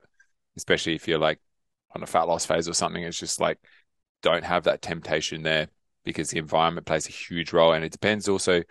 [0.57, 1.41] especially if you're like
[1.95, 3.03] on a fat loss phase or something.
[3.03, 3.59] It's just like,
[4.23, 5.69] don't have that temptation there
[6.05, 7.73] because the environment plays a huge role.
[7.73, 8.63] And it depends also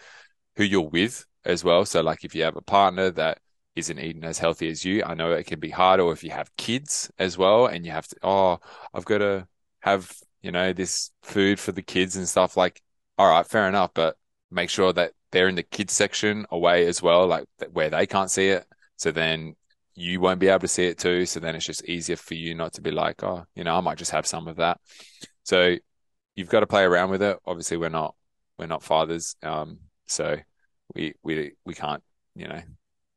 [0.56, 1.86] who you're with as well.
[1.86, 3.40] So, like, if you have a partner that
[3.76, 6.00] isn't eating as healthy as you, I know it can be hard.
[6.00, 8.60] Or if you have kids as well and you have to, oh,
[8.94, 9.48] I've got to
[9.82, 12.82] have, you know, this food for the kids and stuff like,
[13.18, 13.92] all right, fair enough.
[13.94, 14.18] But
[14.50, 18.32] make sure that they're in the kids section away as well, like where they can't
[18.32, 18.66] see it.
[18.98, 19.56] So then
[19.96, 21.26] you won't be able to see it too.
[21.26, 23.82] So then it's just easier for you not to be like, oh, you know, I
[23.82, 24.80] might just have some of that.
[25.44, 25.78] So
[26.36, 27.38] you've got to play around with it.
[27.46, 28.16] Obviously, we're not
[28.58, 30.38] we're not fathers, um, so
[30.96, 32.04] we we we can't
[32.36, 32.62] you know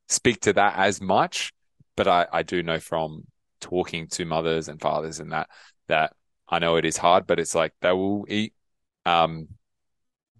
[0.08, 1.52] speak to that as much.
[1.96, 3.24] But I I do know from
[3.60, 5.48] talking to mothers and fathers and that
[5.88, 6.14] that
[6.48, 8.54] I know it is hard, but it's like they will eat
[9.06, 9.48] um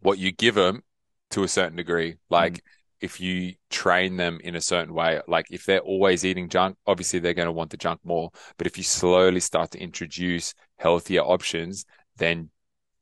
[0.00, 0.83] what you give them
[1.31, 2.16] to a certain degree.
[2.31, 2.61] Like mm
[3.00, 7.18] if you train them in a certain way, like if they're always eating junk, obviously
[7.18, 8.31] they're going to want the junk more.
[8.57, 11.85] But if you slowly start to introduce healthier options,
[12.16, 12.48] then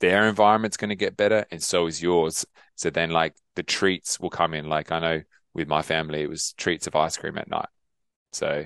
[0.01, 2.45] their environment's going to get better and so is yours.
[2.75, 4.69] So then like the treats will come in.
[4.69, 5.23] Like I know
[5.55, 7.69] with my family, it was treats of ice cream at night.
[8.33, 8.65] So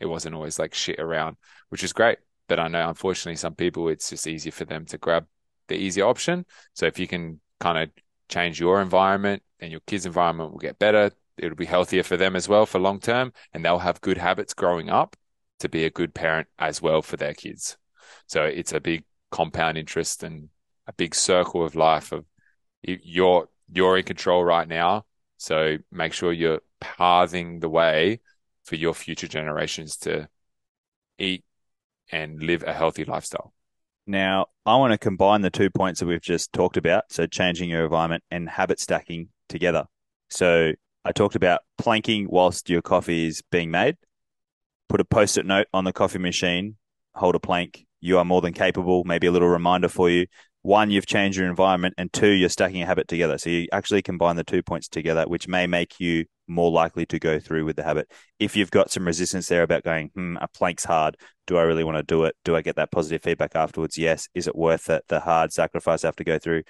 [0.00, 1.36] it wasn't always like shit around,
[1.68, 2.18] which is great.
[2.48, 5.26] But I know unfortunately some people, it's just easier for them to grab
[5.68, 6.44] the easier option.
[6.74, 7.90] So if you can kind of
[8.32, 11.10] change your environment and your kids' environment will get better.
[11.36, 14.54] It'll be healthier for them as well for long term, and they'll have good habits
[14.54, 15.16] growing up
[15.60, 17.76] to be a good parent as well for their kids.
[18.26, 20.48] So it's a big compound interest and
[20.86, 22.24] a big circle of life of
[22.82, 25.04] you're you're in control right now.
[25.42, 28.20] So make sure you're pathing the way
[28.62, 30.28] for your future generations to
[31.18, 31.44] eat
[32.12, 33.52] and live a healthy lifestyle.
[34.06, 37.06] Now, I want to combine the two points that we've just talked about.
[37.10, 39.86] So, changing your environment and habit stacking together.
[40.30, 40.74] So,
[41.04, 43.96] I talked about planking whilst your coffee is being made.
[44.88, 46.76] Put a post it note on the coffee machine,
[47.16, 47.84] hold a plank.
[48.00, 49.02] You are more than capable.
[49.02, 50.26] Maybe a little reminder for you
[50.62, 53.36] one, you've changed your environment, and two, you're stacking a habit together.
[53.36, 57.18] So you actually combine the two points together, which may make you more likely to
[57.18, 58.10] go through with the habit.
[58.38, 61.16] If you've got some resistance there about going, hmm, a plank's hard.
[61.46, 62.36] Do I really want to do it?
[62.44, 63.98] Do I get that positive feedback afterwards?
[63.98, 64.28] Yes.
[64.34, 65.04] Is it worth it?
[65.08, 66.62] The hard sacrifice I have to go through?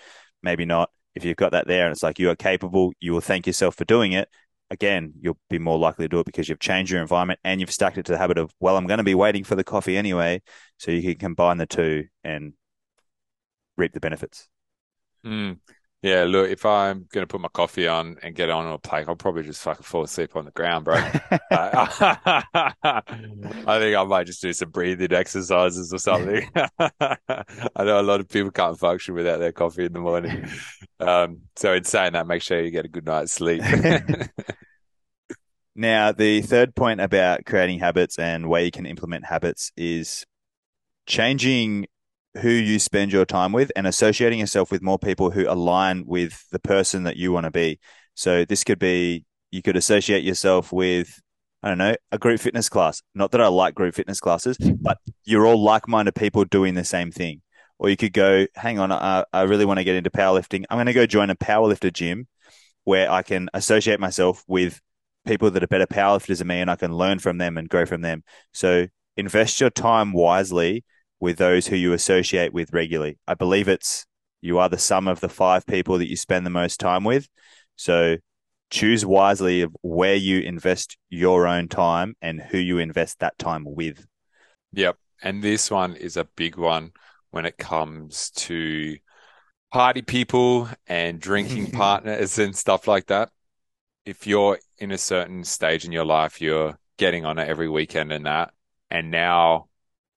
[0.42, 0.90] Maybe not.
[1.14, 3.74] If you've got that there and it's like you are capable, you will thank yourself
[3.74, 4.28] for doing it.
[4.70, 7.70] Again, you'll be more likely to do it because you've changed your environment and you've
[7.70, 9.98] stacked it to the habit of, well, I'm going to be waiting for the coffee
[9.98, 10.40] anyway.
[10.78, 12.54] So you can combine the two and
[13.76, 14.48] reap the benefits.
[15.24, 15.58] Mm.
[16.02, 19.08] Yeah, look, if I'm going to put my coffee on and get on a plank,
[19.08, 20.96] I'll probably just fucking fall asleep on the ground, bro.
[21.52, 23.02] I
[23.78, 26.50] think I might just do some breathing exercises or something.
[26.56, 30.48] I know a lot of people can't function without their coffee in the morning.
[30.98, 33.62] Um, so, in saying that, make sure you get a good night's sleep.
[35.76, 40.26] now, the third point about creating habits and where you can implement habits is
[41.06, 41.86] changing
[42.40, 46.44] who you spend your time with and associating yourself with more people who align with
[46.50, 47.78] the person that you want to be.
[48.14, 51.20] So this could be you could associate yourself with
[51.62, 53.02] I don't know, a group fitness class.
[53.14, 57.12] Not that I like group fitness classes, but you're all like-minded people doing the same
[57.12, 57.40] thing.
[57.78, 60.64] Or you could go, hang on, I, I really want to get into powerlifting.
[60.68, 62.26] I'm going to go join a powerlifter gym
[62.82, 64.80] where I can associate myself with
[65.24, 67.86] people that are better powerlifters than me and I can learn from them and grow
[67.86, 68.24] from them.
[68.52, 70.84] So invest your time wisely
[71.22, 73.16] with those who you associate with regularly.
[73.28, 74.04] I believe it's
[74.40, 77.28] you are the sum of the five people that you spend the most time with.
[77.76, 78.16] So
[78.70, 83.62] choose wisely of where you invest your own time and who you invest that time
[83.64, 84.04] with.
[84.72, 84.96] Yep.
[85.22, 86.90] And this one is a big one
[87.30, 88.96] when it comes to
[89.72, 93.30] party people and drinking partners and stuff like that.
[94.04, 98.12] If you're in a certain stage in your life, you're getting on it every weekend
[98.12, 98.52] and that,
[98.90, 99.68] and now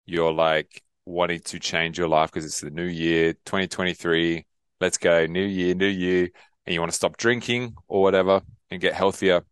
[0.07, 4.45] you're like, wanting to change your life because it's the new year, 2023.
[4.81, 6.29] Let's go, new year, new year,
[6.65, 9.45] and you want to stop drinking or whatever and get healthier.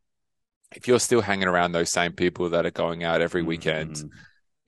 [0.75, 4.07] If you're still hanging around those same people that are going out every weekend, mm-hmm.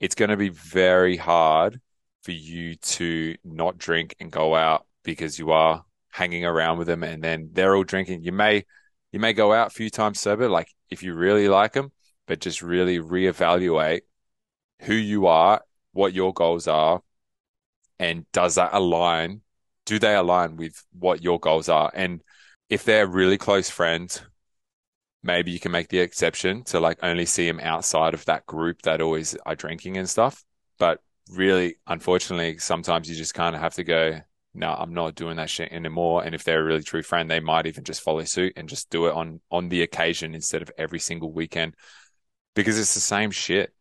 [0.00, 1.80] it's going to be very hard
[2.22, 7.02] for you to not drink and go out because you are hanging around with them
[7.02, 8.22] and then they're all drinking.
[8.22, 8.64] You may
[9.12, 11.92] you may go out a few times sober, like if you really like them,
[12.26, 14.00] but just really reevaluate
[14.82, 15.62] who you are
[15.96, 17.02] what your goals are
[17.98, 19.42] And does that align?
[19.86, 21.90] Do they align with what your goals are?
[21.94, 22.22] And
[22.68, 24.22] if they're really close friends,
[25.22, 28.82] maybe you can make the exception to like only see them outside of that group
[28.82, 30.44] that always are drinking and stuff.
[30.78, 34.20] But really, unfortunately, sometimes you just kind of have to go,
[34.54, 36.24] no, I'm not doing that shit anymore.
[36.24, 38.90] And if they're a really true friend, they might even just follow suit and just
[38.90, 41.74] do it on on the occasion instead of every single weekend.
[42.54, 43.74] Because it's the same shit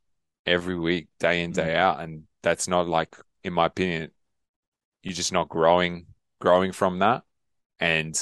[0.45, 1.75] every week, day in, day mm.
[1.75, 1.99] out.
[1.99, 4.11] And that's not like, in my opinion,
[5.03, 6.07] you're just not growing
[6.39, 7.23] growing from that.
[7.79, 8.15] And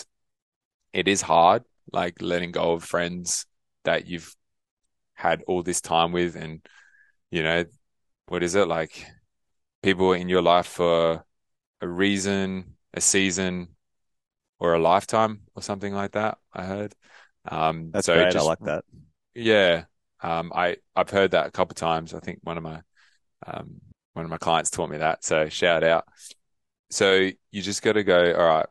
[0.94, 3.46] it is hard, like letting go of friends
[3.84, 4.36] that you've
[5.14, 6.62] had all this time with and
[7.32, 7.66] you know,
[8.28, 9.06] what is it like
[9.82, 11.26] people in your life for
[11.82, 13.70] a reason, a season,
[14.60, 16.38] or a lifetime or something like that.
[16.54, 16.96] I heard.
[17.46, 18.32] Um, That's so great.
[18.32, 18.86] Just, I like that.
[19.36, 19.84] Yeah.
[20.24, 22.14] Um, I I've heard that a couple of times.
[22.14, 22.82] I think one of my
[23.46, 23.82] um,
[24.14, 25.24] one of my clients taught me that.
[25.24, 26.06] So shout out.
[26.90, 28.34] So you just got to go.
[28.34, 28.66] All right,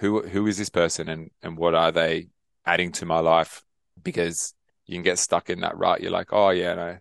[0.00, 2.28] who who is this person and and what are they
[2.66, 3.62] adding to my life?
[4.02, 4.54] Because
[4.86, 6.00] you can get stuck in that rut.
[6.00, 6.98] You're like, oh yeah, no,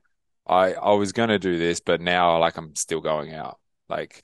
[0.47, 3.59] I I was gonna do this, but now like I'm still going out.
[3.89, 4.23] Like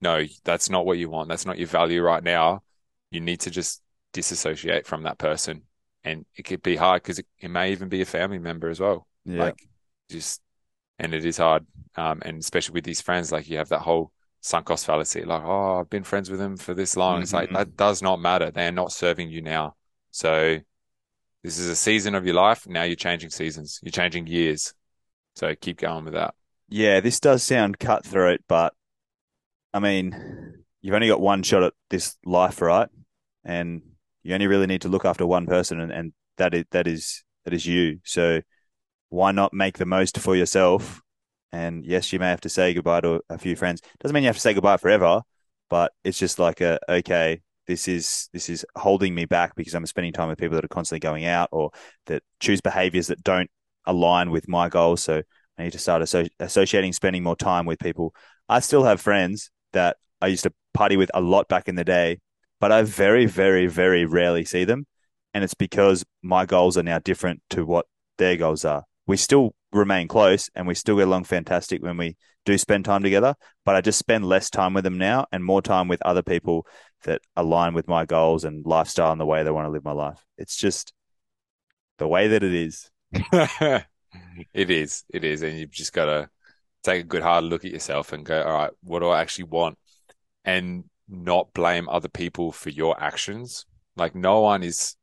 [0.00, 1.28] no, that's not what you want.
[1.30, 2.62] That's not your value right now.
[3.10, 3.82] You need to just
[4.12, 5.62] disassociate from that person.
[6.04, 8.80] And it could be hard because it, it, may even be a family member as
[8.80, 9.06] well.
[9.24, 9.44] Yeah.
[9.44, 9.66] Like
[10.10, 10.40] just,
[10.98, 11.66] and it is hard.
[11.96, 15.42] Um, and especially with these friends, like you have that whole sunk cost fallacy, like,
[15.44, 17.14] oh, I've been friends with them for this long.
[17.14, 17.22] Mm-hmm.
[17.22, 17.56] It's like, mm-hmm.
[17.56, 18.50] that does not matter.
[18.50, 19.74] They are not serving you now.
[20.10, 20.58] So
[21.42, 22.66] this is a season of your life.
[22.66, 24.74] Now you're changing seasons, you're changing years.
[25.36, 26.34] So keep going with that.
[26.68, 28.72] Yeah, this does sound cutthroat, but
[29.72, 32.88] I mean, you've only got one shot at this life, right?
[33.44, 33.82] And
[34.22, 37.24] you only really need to look after one person, and, and that is that is
[37.44, 38.00] that is you.
[38.04, 38.40] So
[39.08, 41.02] why not make the most for yourself?
[41.52, 43.80] And yes, you may have to say goodbye to a few friends.
[44.00, 45.22] Doesn't mean you have to say goodbye forever,
[45.70, 49.86] but it's just like a okay, this is this is holding me back because I'm
[49.86, 51.70] spending time with people that are constantly going out or
[52.06, 53.50] that choose behaviors that don't
[53.86, 55.02] align with my goals.
[55.02, 55.22] So
[55.58, 58.14] I need to start asso- associating spending more time with people.
[58.48, 61.84] I still have friends that I used to party with a lot back in the
[61.84, 62.20] day,
[62.60, 64.86] but I very, very, very rarely see them.
[65.32, 67.86] And it's because my goals are now different to what
[68.18, 68.84] their goals are.
[69.06, 73.02] We still remain close and we still get along fantastic when we do spend time
[73.02, 76.22] together, but I just spend less time with them now and more time with other
[76.22, 76.66] people
[77.04, 79.92] that align with my goals and lifestyle and the way they want to live my
[79.92, 80.24] life.
[80.38, 80.92] It's just
[81.98, 82.90] the way that it is.
[83.12, 85.04] it is.
[85.08, 85.42] It is.
[85.42, 86.28] And you've just got to
[86.82, 89.44] take a good hard look at yourself and go, all right, what do I actually
[89.44, 89.78] want?
[90.44, 93.66] And not blame other people for your actions.
[93.96, 94.96] Like no one is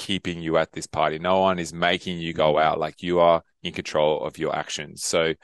[0.00, 1.18] keeping you at this party.
[1.18, 2.62] No one is making you go mm.
[2.62, 2.78] out.
[2.78, 5.04] Like you are in control of your actions.
[5.04, 5.34] So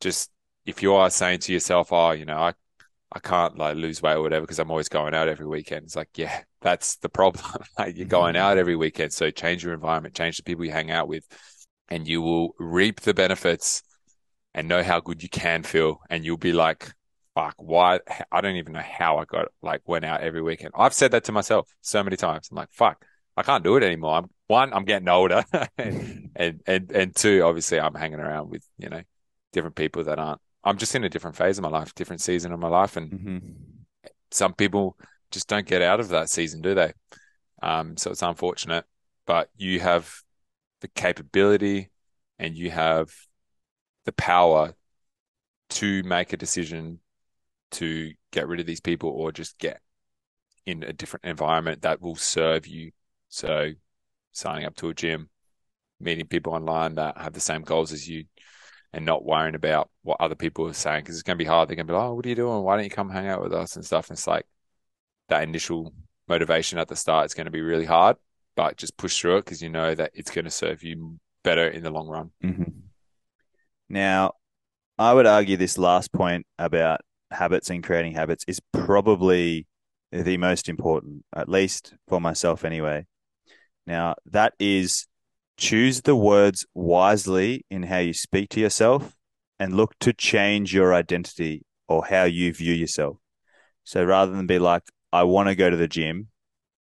[0.00, 0.30] just
[0.64, 2.52] if you are saying to yourself, oh, you know, I,
[3.10, 5.86] I can't like lose weight or whatever because I'm always going out every weekend.
[5.86, 7.44] It's like, yeah, that's the problem.
[7.78, 8.44] like you're going mm-hmm.
[8.44, 9.12] out every weekend.
[9.12, 11.24] So change your environment, change the people you hang out with,
[11.88, 13.82] and you will reap the benefits
[14.54, 15.98] and know how good you can feel.
[16.08, 16.92] And you'll be like,
[17.34, 17.98] fuck, why?
[18.30, 20.72] I don't even know how I got like went out every weekend.
[20.76, 22.48] I've said that to myself so many times.
[22.50, 23.04] I'm like, fuck,
[23.36, 24.14] I can't do it anymore.
[24.14, 25.44] I'm one, I'm getting older,
[25.78, 29.02] and, and and and two, obviously, I'm hanging around with you know
[29.52, 30.40] different people that aren't.
[30.64, 33.10] I'm just in a different phase of my life, different season of my life, and
[33.10, 33.38] mm-hmm.
[34.30, 34.96] some people
[35.30, 36.92] just don't get out of that season, do they?
[37.62, 38.84] Um, so it's unfortunate,
[39.26, 40.12] but you have
[40.80, 41.90] the capability
[42.38, 43.10] and you have
[44.04, 44.74] the power
[45.68, 47.00] to make a decision
[47.72, 49.80] to get rid of these people or just get
[50.64, 52.92] in a different environment that will serve you.
[53.36, 53.72] So
[54.32, 55.28] signing up to a gym,
[56.00, 58.24] meeting people online that have the same goals as you
[58.94, 61.68] and not worrying about what other people are saying because it's going to be hard.
[61.68, 62.62] They're going to be like, oh, what are you doing?
[62.62, 64.08] Why don't you come hang out with us and stuff?
[64.08, 64.46] And it's like
[65.28, 65.92] that initial
[66.26, 68.16] motivation at the start is going to be really hard,
[68.54, 71.68] but just push through it because you know that it's going to serve you better
[71.68, 72.30] in the long run.
[72.42, 72.70] Mm-hmm.
[73.90, 74.32] Now,
[74.98, 79.66] I would argue this last point about habits and creating habits is probably
[80.10, 83.04] the most important, at least for myself anyway.
[83.86, 85.06] Now, that is
[85.56, 89.14] choose the words wisely in how you speak to yourself
[89.58, 93.18] and look to change your identity or how you view yourself.
[93.84, 96.28] So rather than be like, I want to go to the gym,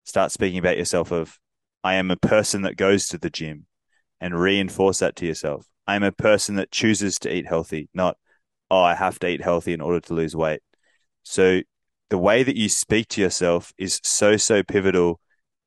[0.04, 1.39] start speaking about yourself of,
[1.84, 3.68] I am a person that goes to the gym
[4.20, 5.68] and reinforce that to yourself.
[5.88, 8.18] I'm a person that chooses to eat healthy, not,
[8.72, 10.62] oh, I have to eat healthy in order to lose weight.
[11.24, 11.62] So
[12.10, 15.20] the way that you speak to yourself is so, so pivotal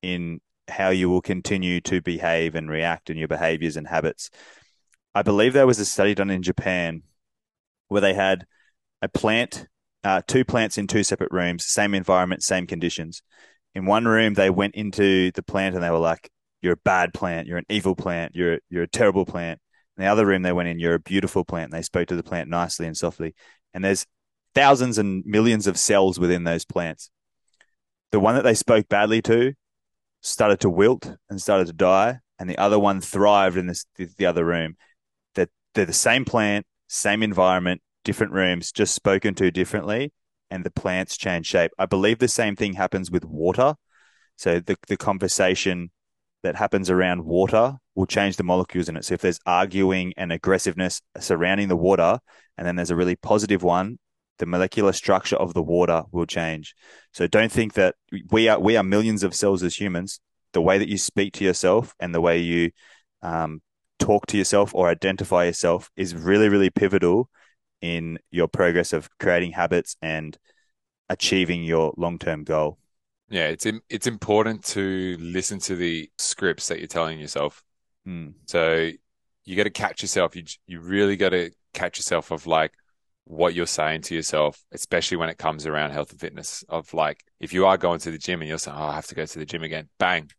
[0.02, 4.30] in how you will continue to behave and react in your behaviors and habits.
[5.14, 7.02] I believe there was a study done in Japan
[7.88, 8.46] where they had
[9.02, 9.66] a plant
[10.04, 13.22] uh, two plants in two separate rooms, same environment, same conditions.
[13.74, 16.30] In one room, they went into the plant and they were like,
[16.62, 17.46] "You're a bad plant.
[17.46, 18.34] You're an evil plant.
[18.34, 19.60] You're you're a terrible plant."
[19.96, 22.16] In the other room, they went in, "You're a beautiful plant." And they spoke to
[22.16, 23.34] the plant nicely and softly.
[23.74, 24.06] And there's
[24.54, 27.10] thousands and millions of cells within those plants.
[28.12, 29.52] The one that they spoke badly to
[30.20, 34.26] started to wilt and started to die, and the other one thrived in this the
[34.26, 34.76] other room.
[35.34, 40.12] That they're, they're the same plant, same environment, different rooms, just spoken to differently,
[40.50, 41.72] and the plants change shape.
[41.78, 43.74] I believe the same thing happens with water.
[44.36, 45.90] So the the conversation
[46.42, 49.04] that happens around water will change the molecules in it.
[49.04, 52.20] So if there's arguing and aggressiveness surrounding the water,
[52.56, 53.98] and then there's a really positive one,
[54.38, 56.74] the molecular structure of the water will change.
[57.12, 57.94] So don't think that
[58.30, 60.20] we are we are millions of cells as humans.
[60.52, 62.70] The way that you speak to yourself and the way you
[63.22, 63.60] um,
[63.98, 67.28] talk to yourself or identify yourself is really really pivotal
[67.80, 70.36] in your progress of creating habits and
[71.08, 72.78] achieving your long term goal.
[73.30, 77.62] Yeah, it's it's important to listen to the scripts that you're telling yourself.
[78.04, 78.28] Hmm.
[78.46, 78.90] So
[79.44, 80.34] you got to catch yourself.
[80.34, 82.72] You you really got to catch yourself of like
[83.28, 86.64] what you're saying to yourself, especially when it comes around health and fitness.
[86.68, 89.06] Of like, if you are going to the gym and you're saying, "Oh, I have
[89.08, 90.30] to go to the gym again," bang,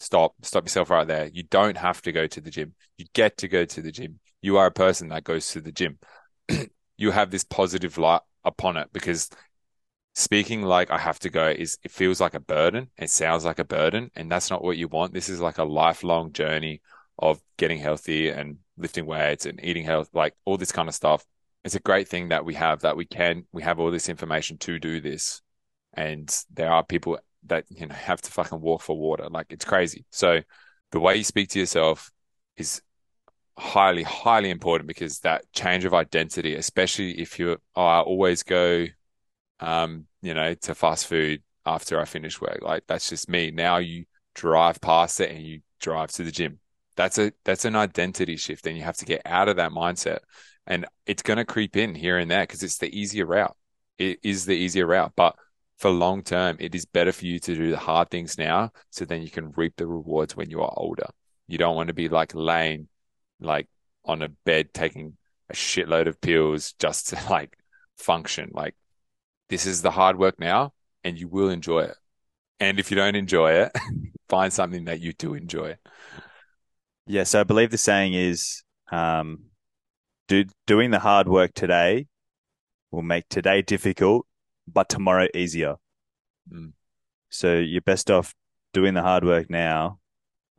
[0.00, 1.30] stop, stop yourself right there.
[1.32, 2.74] You don't have to go to the gym.
[2.98, 4.18] You get to go to the gym.
[4.42, 5.98] You are a person that goes to the gym.
[6.96, 9.30] you have this positive light upon it because
[10.14, 12.90] speaking like I have to go is it feels like a burden.
[12.98, 15.14] It sounds like a burden, and that's not what you want.
[15.14, 16.82] This is like a lifelong journey
[17.18, 21.24] of getting healthy and lifting weights and eating health, like all this kind of stuff.
[21.64, 24.58] It's a great thing that we have that we can we have all this information
[24.58, 25.42] to do this,
[25.94, 29.28] and there are people that you know have to fucking walk for water.
[29.30, 30.04] Like it's crazy.
[30.10, 30.40] So
[30.90, 32.10] the way you speak to yourself
[32.56, 32.82] is
[33.58, 38.86] highly, highly important because that change of identity, especially if you, oh, I always go
[39.62, 42.60] um, you know, to fast food after I finish work.
[42.62, 43.50] Like that's just me.
[43.50, 46.58] Now you drive past it and you drive to the gym.
[46.96, 50.18] That's a that's an identity shift, and you have to get out of that mindset.
[50.66, 53.56] And it's going to creep in here and there because it's the easier route.
[53.98, 55.36] It is the easier route, but
[55.78, 59.04] for long term, it is better for you to do the hard things now, so
[59.04, 61.08] then you can reap the rewards when you are older.
[61.48, 62.88] You don't want to be like laying,
[63.40, 63.68] like
[64.04, 65.16] on a bed taking
[65.50, 67.56] a shitload of pills just to like
[67.96, 68.50] function.
[68.52, 68.74] Like
[69.48, 70.72] this is the hard work now
[71.04, 71.96] and you will enjoy it.
[72.60, 73.72] And if you don't enjoy it,
[74.28, 75.76] find something that you do enjoy.
[77.06, 77.24] Yeah.
[77.24, 79.46] So I believe the saying is um,
[80.32, 82.06] do, doing the hard work today
[82.90, 84.26] will make today difficult,
[84.66, 85.76] but tomorrow easier.
[86.50, 86.72] Mm.
[87.28, 88.34] So you're best off
[88.72, 89.98] doing the hard work now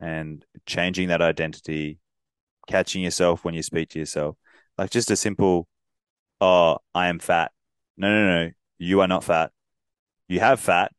[0.00, 1.98] and changing that identity,
[2.68, 4.36] catching yourself when you speak to yourself.
[4.78, 5.66] Like just a simple,
[6.40, 7.50] oh, I am fat.
[7.96, 9.50] No, no, no you are not fat.
[10.28, 10.92] You have fat,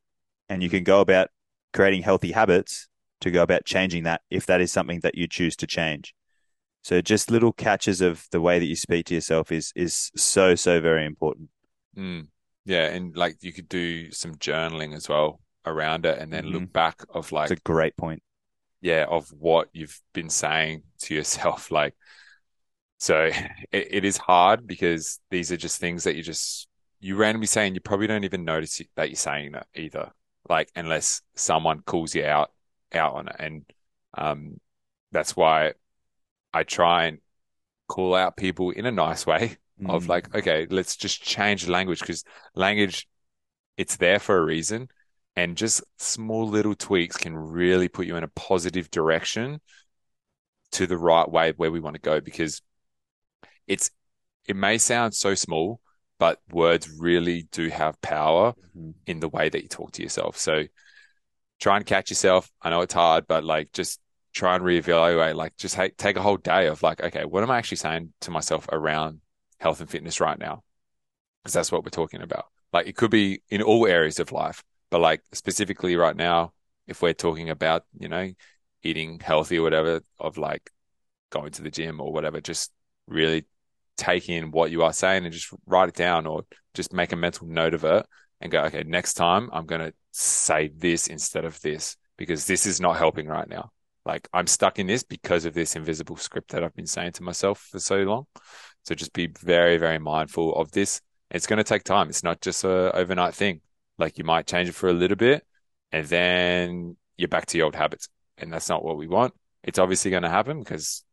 [0.50, 1.30] and you can go about
[1.74, 2.88] creating healthy habits
[3.22, 6.14] to go about changing that if that is something that you choose to change.
[6.86, 10.54] So just little catches of the way that you speak to yourself is is so
[10.54, 11.50] so very important.
[11.98, 12.28] Mm.
[12.64, 16.54] Yeah, and like you could do some journaling as well around it, and then mm-hmm.
[16.54, 17.50] look back of like.
[17.50, 18.22] It's a great point.
[18.82, 21.96] Yeah, of what you've been saying to yourself, like.
[23.00, 23.32] So
[23.72, 26.68] it, it is hard because these are just things that you just
[27.00, 30.12] you randomly say, and you probably don't even notice that you're saying that either.
[30.48, 32.52] Like unless someone calls you out
[32.94, 33.66] out on it, and
[34.16, 34.60] um,
[35.12, 35.74] that's why
[36.56, 37.20] I try and
[37.88, 39.90] call out people in a nice way mm.
[39.90, 42.24] of like, okay, let's just change the language because
[42.56, 43.08] language,
[43.78, 44.88] it's there for a reason,
[45.36, 49.60] and just small little tweaks can really put you in a positive direction
[50.72, 52.62] to the right way where we want to go because
[53.68, 53.92] it's
[54.48, 55.80] it may sound so small
[56.20, 58.92] but words really do have power mm-hmm.
[59.06, 60.38] in the way that you talk to yourself.
[60.38, 60.64] So
[61.60, 62.50] try and catch yourself.
[62.62, 64.00] I know it's hard, but like just
[64.36, 67.58] try and reevaluate, like just take a whole day of like, okay, what am I
[67.58, 69.22] actually saying to myself around
[69.60, 70.62] health and fitness right now?
[71.42, 72.46] Because that's what we're talking about.
[72.74, 76.52] Like it could be in all areas of life, but like specifically right now,
[76.86, 78.30] if we're talking about, you know,
[78.84, 80.70] eating healthy or whatever, of like
[81.30, 82.72] going to the gym or whatever, just
[83.08, 83.46] really
[83.96, 87.16] take in what you are saying and just write it down or just make a
[87.16, 88.06] mental note of it
[88.42, 92.66] and go, okay, next time I'm going to say this instead of this because this
[92.66, 93.72] is not helping right now.
[94.06, 97.24] Like I'm stuck in this because of this invisible script that I've been saying to
[97.24, 98.28] myself for so long.
[98.84, 101.02] So just be very, very mindful of this.
[101.32, 102.10] It's going to take time.
[102.10, 103.62] It's not just a overnight thing.
[103.98, 105.44] Like you might change it for a little bit
[105.92, 108.10] and then you're back to your old habits.
[108.38, 109.34] And that's not what we want.
[109.64, 111.04] It's obviously going to happen because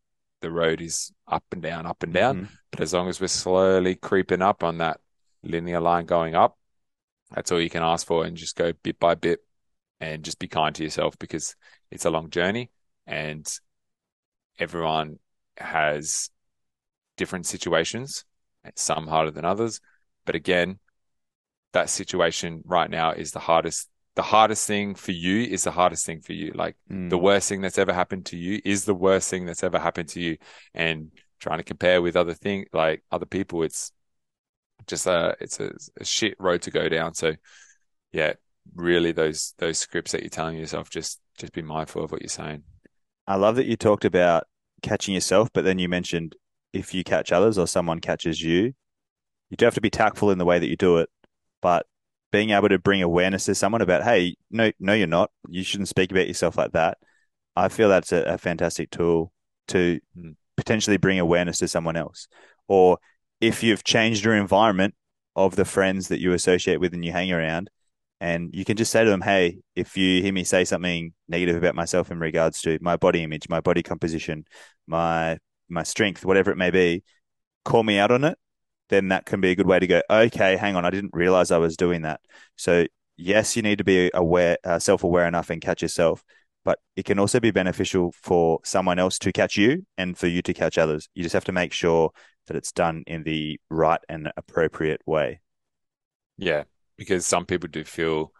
[0.41, 2.35] the road is up and down, up and down.
[2.35, 2.53] Mm-hmm.
[2.71, 4.99] But as long as we're slowly creeping up on that
[5.43, 6.57] linear line going up.
[7.33, 9.39] That's all you can ask for and just go bit by bit
[9.99, 11.55] and just be kind to yourself because
[11.91, 12.69] it's a long journey
[13.05, 13.51] and
[14.59, 15.19] everyone
[15.57, 16.29] has
[17.17, 18.25] different situations,
[18.75, 19.79] some harder than others.
[20.25, 20.79] But again,
[21.73, 23.89] that situation right now is the hardest.
[24.15, 26.51] The hardest thing for you is the hardest thing for you.
[26.53, 27.09] Like Mm.
[27.09, 30.09] the worst thing that's ever happened to you is the worst thing that's ever happened
[30.09, 30.37] to you.
[30.73, 33.91] And trying to compare with other thing, like other people, it's
[34.85, 37.15] just a, it's a, a shit road to go down.
[37.15, 37.33] So
[38.11, 38.33] yeah,
[38.75, 42.29] really those, those scripts that you're telling yourself, just, just be mindful of what you're
[42.29, 42.63] saying.
[43.27, 44.45] I love that you talked about
[44.81, 46.35] catching yourself, but then you mentioned
[46.73, 48.73] if you catch others or someone catches you,
[49.49, 51.09] you do have to be tactful in the way that you do it.
[51.61, 51.85] But
[52.31, 55.31] being able to bring awareness to someone about, hey, no, no, you're not.
[55.47, 56.97] You shouldn't speak about yourself like that.
[57.55, 59.31] I feel that's a, a fantastic tool
[59.69, 60.35] to Mm.
[60.57, 62.27] potentially bring awareness to someone else.
[62.67, 62.97] Or
[63.39, 64.95] if you've changed your environment
[65.35, 67.69] of the friends that you associate with and you hang around,
[68.23, 71.57] and you can just say to them, hey, if you hear me say something negative
[71.57, 74.45] about myself in regards to my body image, my body composition,
[74.87, 77.03] my my strength, whatever it may be,
[77.65, 78.37] call me out on it.
[78.87, 80.01] Then that can be a good way to go.
[80.09, 82.21] Okay, hang on, I didn't realize I was doing that.
[82.55, 82.85] So
[83.17, 86.23] yes, you need to be aware, uh, self-aware enough and catch yourself,
[86.63, 90.41] but it can also be beneficial for someone else to catch you and for you
[90.43, 91.09] to catch others.
[91.13, 92.11] You just have to make sure
[92.47, 95.41] that it's done in the right and appropriate way.
[96.37, 96.63] Yeah,
[96.97, 98.31] because some people do feel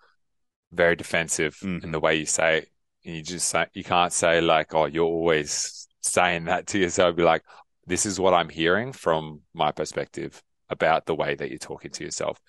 [0.71, 1.91] very defensive in Mhm.
[1.91, 2.69] the way you say it.
[3.05, 7.15] And you just say, you can't say like, oh, you're always saying that to yourself.
[7.15, 7.43] Be like,
[7.85, 12.03] this is what I'm hearing from my perspective about the way that you're talking to
[12.03, 12.39] yourself.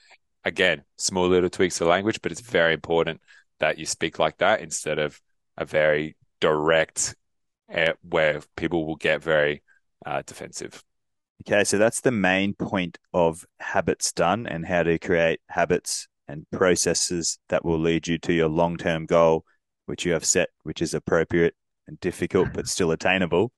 [0.44, 3.20] Again, small little tweaks to language, but it's very important
[3.58, 5.20] that you speak like that instead of
[5.56, 7.14] a very direct,
[7.72, 9.62] uh, where people will get very
[10.06, 10.82] uh, defensive.
[11.46, 16.46] Okay, so that's the main point of habits done and how to create habits and
[16.50, 19.44] processes that will lead you to your long term goal,
[19.84, 21.54] which you have set, which is appropriate
[21.86, 23.52] and difficult, but still attainable.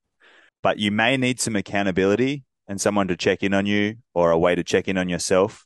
[0.64, 4.38] But you may need some accountability and someone to check in on you or a
[4.38, 5.64] way to check in on yourself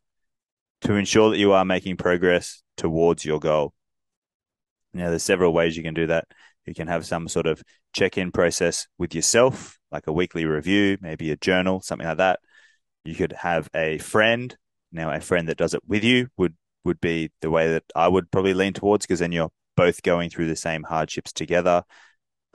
[0.83, 3.73] to ensure that you are making progress towards your goal.
[4.93, 6.27] Now, there's several ways you can do that.
[6.67, 10.99] You can have some sort of check in process with yourself, like a weekly review,
[11.01, 12.41] maybe a journal, something like that.
[13.05, 14.57] You could have a friend.
[14.93, 16.55] Now, a friend that does it with you would
[16.85, 20.31] would be the way that I would probably lean towards because then you're both going
[20.31, 21.83] through the same hardships together.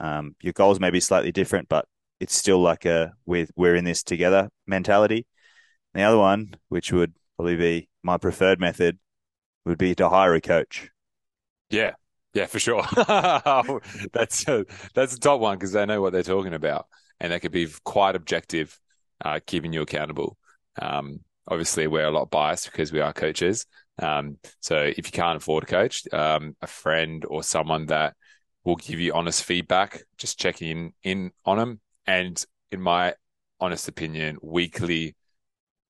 [0.00, 1.86] Um, your goals may be slightly different, but
[2.20, 5.26] it's still like a with we're in this together mentality.
[5.94, 8.98] The other one, which would probably be my preferred method,
[9.64, 10.90] would be to hire a coach.
[11.70, 11.92] Yeah,
[12.36, 12.82] yeah, for sure.
[14.12, 16.86] that's a, that's a top one because they know what they're talking about,
[17.18, 18.78] and they could be quite objective,
[19.24, 20.36] uh, keeping you accountable.
[20.80, 23.64] Um, obviously, we're a lot biased because we are coaches.
[23.98, 28.14] Um, so if you can't afford a coach, um, a friend or someone that
[28.64, 31.80] will give you honest feedback, just checking in, in on them.
[32.06, 33.14] And in my
[33.60, 35.16] honest opinion, weekly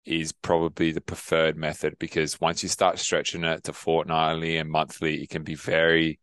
[0.05, 5.25] is probably the preferred method because once you start stretching it to fortnightly and monthly,
[5.25, 6.21] it can be very,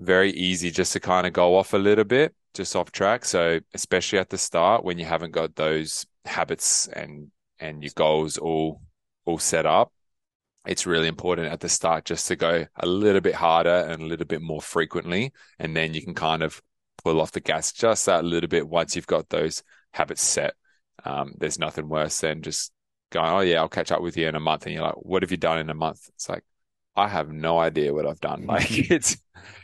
[0.00, 3.24] very easy just to kind of go off a little bit, just off track.
[3.24, 8.38] So especially at the start when you haven't got those habits and and your goals
[8.38, 8.80] all
[9.26, 9.92] all set up,
[10.66, 14.06] it's really important at the start just to go a little bit harder and a
[14.06, 16.60] little bit more frequently, and then you can kind of
[17.04, 20.54] pull off the gas just that little bit once you've got those habits set.
[21.04, 22.72] Um, there's nothing worse than just
[23.10, 25.22] going, oh yeah, I'll catch up with you in a month, and you're like, what
[25.22, 26.08] have you done in a month?
[26.14, 26.44] It's like,
[26.96, 28.46] I have no idea what I've done.
[28.46, 29.16] Like it's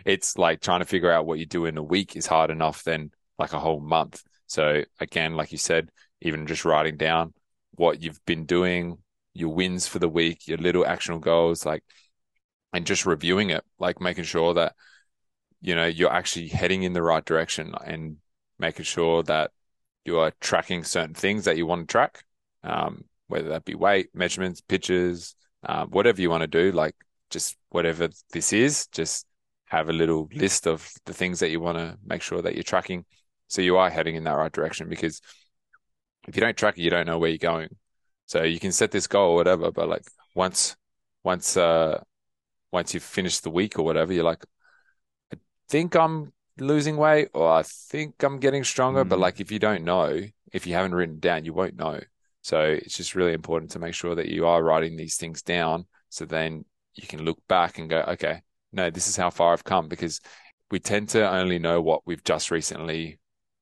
[0.04, 2.84] it's like trying to figure out what you do in a week is hard enough
[2.84, 4.22] than like a whole month.
[4.46, 7.34] So again, like you said, even just writing down
[7.72, 8.98] what you've been doing,
[9.34, 11.84] your wins for the week, your little actionable goals, like
[12.72, 14.74] and just reviewing it, like making sure that
[15.60, 18.16] you know you're actually heading in the right direction and
[18.58, 19.50] making sure that
[20.04, 22.24] you are tracking certain things that you want to track,
[22.62, 26.94] um, whether that be weight, measurements, pitches, um, whatever you want to do, like
[27.30, 29.26] just whatever this is, just
[29.66, 32.62] have a little list of the things that you want to make sure that you're
[32.62, 33.04] tracking.
[33.48, 35.20] So you are heading in that right direction because
[36.28, 37.68] if you don't track it, you don't know where you're going.
[38.26, 40.02] So you can set this goal or whatever, but like
[40.34, 40.76] once,
[41.22, 42.00] once, uh,
[42.72, 44.44] once you've finished the week or whatever, you're like,
[45.32, 45.36] I
[45.68, 49.04] think I'm losing weight or I think I'm getting stronger.
[49.04, 49.22] But Mm.
[49.22, 50.20] like, if you don't know,
[50.52, 52.00] if you haven't written it down, you won't know.
[52.42, 55.86] So it's just really important to make sure that you are writing these things down.
[56.08, 56.64] So then
[56.94, 58.42] you can look back and go, okay,
[58.72, 60.20] no, this is how far I've come because
[60.70, 63.18] we tend to only know what we've just recently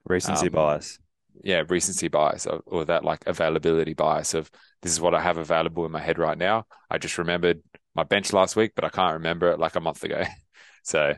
[0.06, 0.98] Recency Um, bias.
[1.42, 4.50] yeah recency bias or, or that like availability bias of
[4.82, 6.66] this is what I have available in my head right now.
[6.90, 7.62] I just remembered
[7.94, 10.24] my bench last week, but I can't remember it like a month ago.
[10.84, 11.14] so,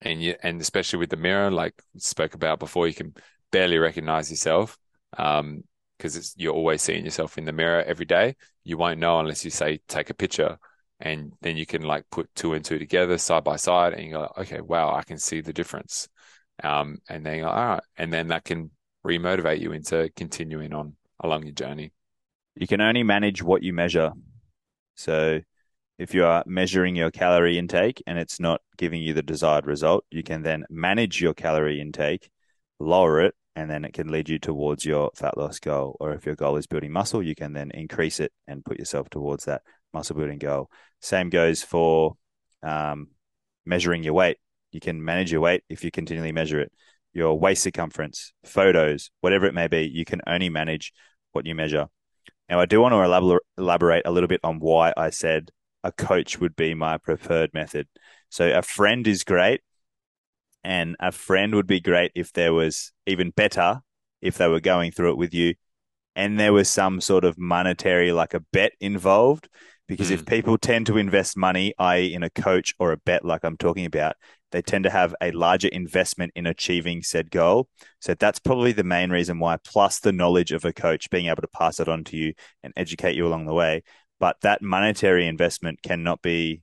[0.00, 3.14] and you, and especially with the mirror, like spoke about before, you can
[3.50, 4.78] barely recognize yourself.
[5.16, 5.64] Um,
[5.96, 8.34] because you're always seeing yourself in the mirror every day.
[8.64, 10.58] You won't know unless you say take a picture,
[11.00, 14.12] and then you can like put two and two together side by side, and you
[14.12, 16.08] go, okay, wow, I can see the difference.
[16.62, 18.70] Um, and then all right, and then that can
[19.04, 21.92] remotivate you into continuing on along your journey.
[22.54, 24.12] You can only manage what you measure.
[24.94, 25.40] So
[25.98, 30.04] if you are measuring your calorie intake and it's not giving you the desired result,
[30.10, 32.30] you can then manage your calorie intake,
[32.78, 35.96] lower it, and then it can lead you towards your fat loss goal.
[36.00, 39.08] Or if your goal is building muscle, you can then increase it and put yourself
[39.10, 39.62] towards that
[39.94, 40.70] muscle building goal.
[41.00, 42.16] Same goes for
[42.62, 43.08] um,
[43.64, 44.38] measuring your weight.
[44.72, 46.72] You can manage your weight if you continually measure it.
[47.12, 50.92] Your waist circumference, photos, whatever it may be, you can only manage
[51.32, 51.86] what you measure.
[52.48, 55.50] Now, I do want to elaborate a little bit on why I said
[55.84, 57.86] a coach would be my preferred method.
[58.28, 59.60] So, a friend is great,
[60.64, 63.80] and a friend would be great if there was even better
[64.20, 65.54] if they were going through it with you
[66.16, 69.48] and there was some sort of monetary, like a bet involved.
[69.86, 70.14] Because mm.
[70.14, 73.56] if people tend to invest money, i.e., in a coach or a bet, like I'm
[73.56, 74.16] talking about,
[74.52, 77.68] they tend to have a larger investment in achieving said goal.
[78.00, 81.42] So that's probably the main reason why, plus the knowledge of a coach being able
[81.42, 83.82] to pass it on to you and educate you along the way.
[84.20, 86.62] But that monetary investment cannot be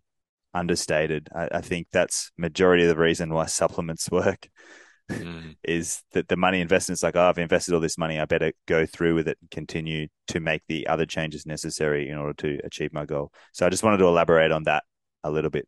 [0.54, 1.30] understated.
[1.36, 4.48] I, I think that's majority of the reason why supplements work.
[5.10, 5.56] Mm.
[5.64, 8.20] is that the money investment's like, oh, I've invested all this money.
[8.20, 12.18] I better go through with it and continue to make the other changes necessary in
[12.18, 13.32] order to achieve my goal.
[13.52, 14.84] So I just wanted to elaborate on that
[15.24, 15.68] a little bit.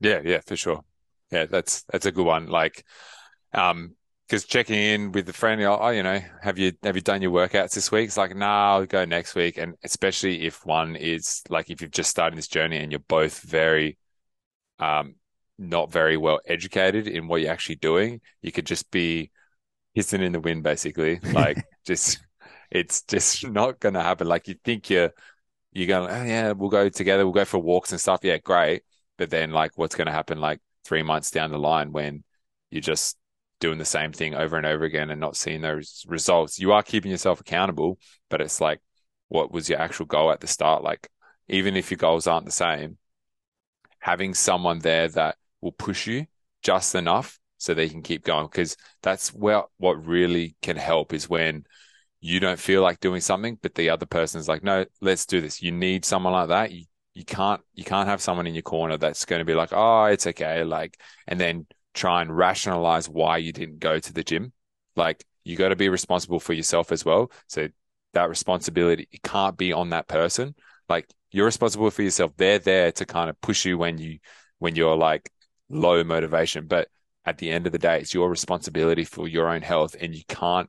[0.00, 0.82] Yeah, yeah, for sure
[1.30, 2.46] yeah, that's that's a good one.
[2.48, 2.84] Like,
[3.52, 3.94] um,
[4.26, 7.32] because checking in with the friend, oh, you know, have you have you done your
[7.32, 8.06] workouts this week?
[8.08, 9.58] It's like, nah, I'll go next week.
[9.58, 13.40] And especially if one is like, if you've just started this journey and you're both
[13.40, 13.98] very,
[14.78, 15.16] um,
[15.60, 19.30] not very well educated in what you're actually doing, you could just be
[19.94, 21.20] hissing in the wind, basically.
[21.32, 22.18] Like, just
[22.70, 24.26] it's just not going to happen.
[24.26, 25.12] Like, you think you're
[25.72, 28.20] you're going, oh yeah, we'll go together, we'll go for walks and stuff.
[28.22, 28.82] Yeah, great.
[29.18, 30.40] But then, like, what's going to happen?
[30.40, 32.24] Like, three months down the line when
[32.70, 33.16] you're just
[33.60, 36.58] doing the same thing over and over again and not seeing those results.
[36.58, 37.98] You are keeping yourself accountable,
[38.30, 38.80] but it's like,
[39.28, 40.82] what was your actual goal at the start?
[40.82, 41.08] Like,
[41.48, 42.96] even if your goals aren't the same,
[43.98, 46.26] having someone there that will push you
[46.62, 48.46] just enough so they can keep going.
[48.46, 51.64] Because that's where what really can help is when
[52.20, 55.40] you don't feel like doing something, but the other person is like, no, let's do
[55.40, 55.62] this.
[55.62, 56.72] You need someone like that.
[56.72, 56.84] You
[57.14, 60.04] you can't you can't have someone in your corner that's going to be like, oh,
[60.04, 64.52] it's okay, like, and then try and rationalize why you didn't go to the gym.
[64.96, 67.32] Like, you got to be responsible for yourself as well.
[67.48, 67.68] So
[68.12, 70.54] that responsibility it can't be on that person.
[70.88, 72.32] Like, you're responsible for yourself.
[72.36, 74.18] They're there to kind of push you when you
[74.58, 75.30] when you're like
[75.70, 76.88] low motivation, but
[77.24, 80.22] at the end of the day, it's your responsibility for your own health, and you
[80.28, 80.68] can't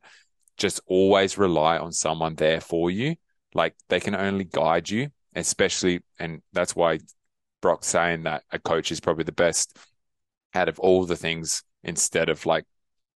[0.58, 3.16] just always rely on someone there for you.
[3.54, 7.00] Like, they can only guide you especially, and that's why
[7.62, 9.78] Brock's saying that a coach is probably the best
[10.54, 12.66] out of all the things instead of like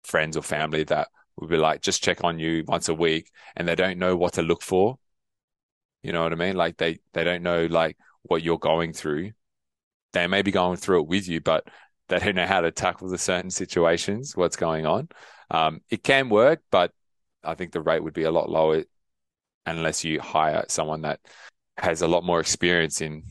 [0.04, 3.66] friends or family that would be like, just check on you once a week and
[3.66, 4.98] they don't know what to look for.
[6.02, 6.56] You know what I mean?
[6.56, 9.32] Like they, they don't know like what you're going through.
[10.12, 11.66] They may be going through it with you, but
[12.08, 15.08] they don't know how to tackle the certain situations, what's going on.
[15.50, 16.92] Um, it can work, but
[17.44, 18.84] I think the rate would be a lot lower
[19.66, 21.20] unless you hire someone that
[21.76, 23.22] has a lot more experience in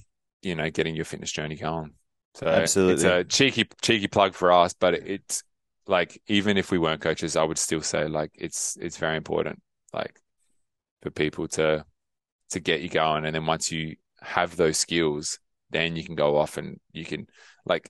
[0.42, 1.94] you know getting your fitness journey going.
[2.36, 5.44] So absolutely, it's a cheeky cheeky plug for us, but it's
[5.88, 9.62] like even if we weren't coaches, I would still say like it's it's very important
[9.94, 10.20] like
[11.02, 11.86] for people to
[12.52, 15.40] to get you going, and then once you have those skills,
[15.72, 17.28] then you can go off and you can
[17.66, 17.90] like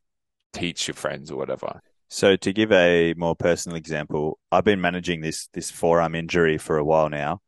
[0.54, 1.82] teach your friends or whatever.
[2.10, 6.78] So to give a more personal example, I've been managing this this forearm injury for
[6.78, 7.42] a while now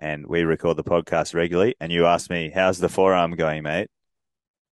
[0.00, 3.88] and we record the podcast regularly, and you ask me, How's the forearm going, mate?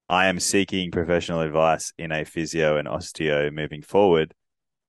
[0.09, 4.34] I am seeking professional advice in a physio and osteo moving forward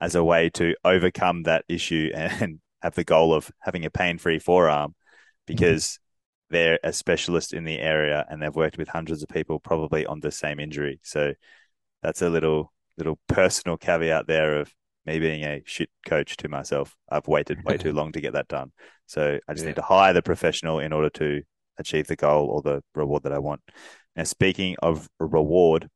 [0.01, 4.18] as a way to overcome that issue and have the goal of having a pain
[4.18, 4.95] free forearm
[5.47, 5.99] because.
[6.55, 10.20] They're a specialist in the area and they've worked with hundreds of people probably on
[10.20, 11.00] the same injury.
[11.02, 11.32] So
[12.02, 14.72] that's a little little personal caveat there of
[15.05, 16.96] me being a shit coach to myself.
[17.09, 18.72] I've waited way too long to get that done.
[19.07, 19.70] So I just yeah.
[19.70, 21.42] need to hire the professional in order to
[21.76, 23.61] achieve the goal or the reward that I want.
[24.16, 25.88] Now, speaking of reward,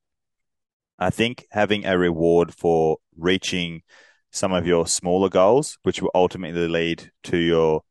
[0.99, 3.83] I think having a reward for reaching
[4.31, 7.83] some of your smaller goals, which will ultimately lead to your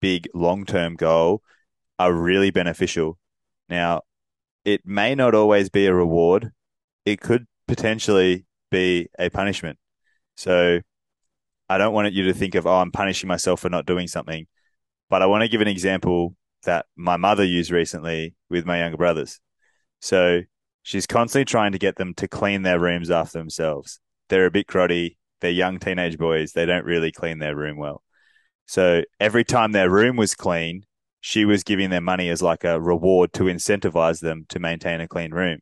[0.00, 1.42] big long term goal,
[1.98, 3.18] are really beneficial.
[3.68, 4.02] Now,
[4.64, 6.52] it may not always be a reward,
[7.04, 9.78] it could potentially be a punishment.
[10.36, 10.80] So,
[11.68, 14.46] I don't want you to think of, oh, I'm punishing myself for not doing something.
[15.10, 16.34] But I want to give an example
[16.64, 19.40] that my mother used recently with my younger brothers.
[20.00, 20.42] So
[20.82, 24.00] she's constantly trying to get them to clean their rooms after themselves.
[24.28, 25.16] They're a bit grotty.
[25.40, 26.52] They're young teenage boys.
[26.52, 28.02] They don't really clean their room well.
[28.66, 30.84] So every time their room was clean,
[31.28, 35.06] she was giving them money as like a reward to incentivize them to maintain a
[35.06, 35.58] clean room.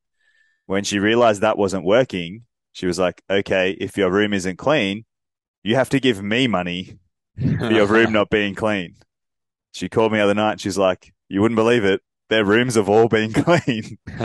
[0.67, 5.07] When she realized that wasn't working, she was like, okay, if your room isn't clean,
[5.65, 7.01] you have to give me money
[7.37, 8.95] for your room not being clean.
[9.73, 12.01] She called me the other night and she's like, you wouldn't believe it.
[12.29, 13.99] Their rooms have all been clean.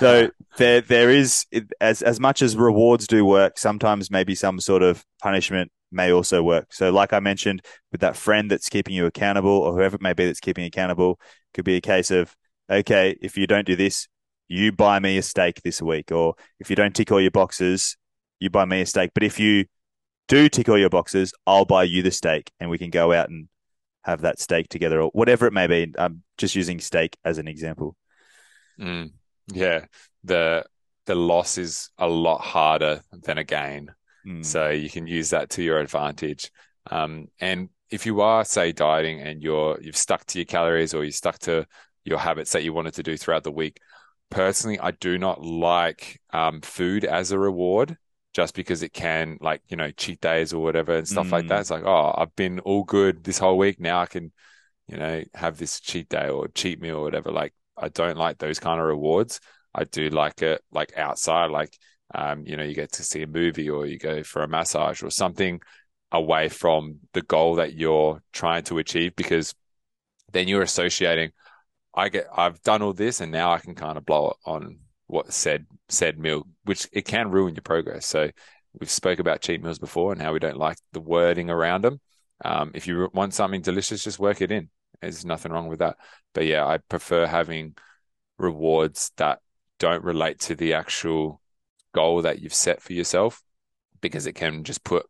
[0.00, 1.46] so there, there is
[1.80, 3.56] as as much as rewards do work.
[3.56, 6.72] Sometimes maybe some sort of punishment may also work.
[6.72, 7.62] So, like I mentioned,
[7.92, 10.68] with that friend that's keeping you accountable, or whoever it may be that's keeping you
[10.68, 11.18] accountable,
[11.54, 12.34] could be a case of,
[12.70, 14.08] okay, if you don't do this,
[14.48, 17.96] you buy me a steak this week, or if you don't tick all your boxes,
[18.40, 19.10] you buy me a steak.
[19.14, 19.66] But if you
[20.28, 23.28] do tick all your boxes, I'll buy you the steak, and we can go out
[23.28, 23.48] and
[24.02, 25.92] have that steak together or whatever it may be.
[25.98, 27.96] I'm just using steak as an example.
[28.80, 29.12] Mm,
[29.52, 29.86] yeah,
[30.24, 30.64] the
[31.06, 33.90] the loss is a lot harder than a gain,
[34.28, 34.44] mm.
[34.44, 36.50] so you can use that to your advantage.
[36.90, 41.04] Um, and if you are, say, dieting and you're you've stuck to your calories or
[41.04, 41.66] you stuck to
[42.04, 43.80] your habits that you wanted to do throughout the week,
[44.30, 47.96] personally, I do not like um, food as a reward
[48.34, 51.32] just because it can like you know cheat days or whatever and stuff mm.
[51.32, 51.60] like that mm.
[51.60, 54.30] it's like oh i've been all good this whole week now i can
[54.86, 58.38] you know have this cheat day or cheat meal or whatever like i don't like
[58.38, 59.40] those kind of rewards
[59.74, 61.76] i do like it like outside like
[62.14, 65.02] um you know you get to see a movie or you go for a massage
[65.02, 65.60] or something
[66.12, 69.54] away from the goal that you're trying to achieve because
[70.32, 71.30] then you're associating
[71.94, 74.78] i get i've done all this and now i can kind of blow it on
[75.08, 78.06] what said said meal, which it can ruin your progress.
[78.06, 78.30] So
[78.78, 82.00] we've spoke about cheat meals before and how we don't like the wording around them.
[82.44, 84.68] Um, if you want something delicious, just work it in.
[85.00, 85.96] There's nothing wrong with that.
[86.34, 87.74] But yeah, I prefer having
[88.38, 89.40] rewards that
[89.78, 91.40] don't relate to the actual
[91.98, 93.42] goal that you've set for yourself
[94.00, 95.04] because it can just put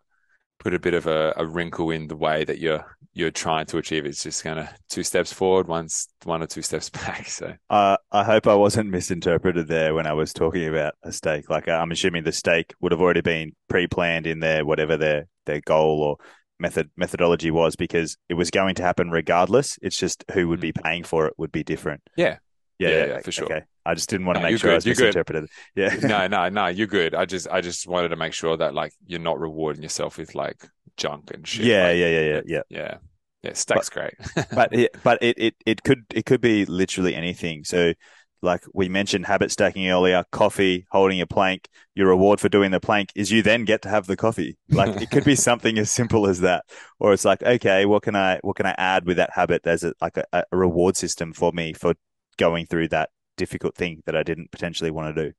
[0.59, 3.79] put a bit of a, a wrinkle in the way that you're you're trying to
[3.79, 4.07] achieve.
[4.07, 7.29] It's just kind of two steps forward, one's one or two steps back.
[7.29, 11.51] So uh, I hope I wasn't misinterpreted there when I was talking about a steak.
[11.51, 15.61] Like I'm assuming the steak would have already been pre-planned in their whatever their their
[15.61, 16.17] goal or
[16.59, 19.79] method methodology was because it was going to happen regardless.
[19.83, 20.83] It's just who would be mm.
[20.83, 22.03] paying for it would be different.
[22.17, 22.39] Yeah.
[22.79, 23.47] Yeah, yeah, yeah, for sure.
[23.47, 23.63] Okay.
[23.89, 24.73] I just didn't want to no, make sure good.
[24.73, 25.49] I was you're misinterpreted.
[25.75, 26.03] Good.
[26.03, 26.09] Yeah.
[26.09, 27.15] no, no, no, you're good.
[27.15, 30.35] I just I just wanted to make sure that like you're not rewarding yourself with
[30.35, 30.63] like
[30.99, 31.65] junk and shit.
[31.65, 32.63] Yeah, like, yeah, yeah, yeah, yeah.
[32.69, 32.97] Yeah.
[33.43, 34.15] Yeah, steak's great.
[34.53, 37.65] but it, but it, it it could it could be literally anything.
[37.65, 37.95] So
[38.43, 42.81] like we mentioned habit stacking earlier, coffee, holding a plank, your reward for doing the
[42.81, 44.59] plank is you then get to have the coffee.
[44.69, 46.65] Like it could be something as simple as that.
[47.01, 49.83] Or it's like, okay, what can I what can I add with that habit as
[49.83, 51.95] a like a, a reward system for me for
[52.37, 55.33] going through that difficult thing that I didn't potentially want to do.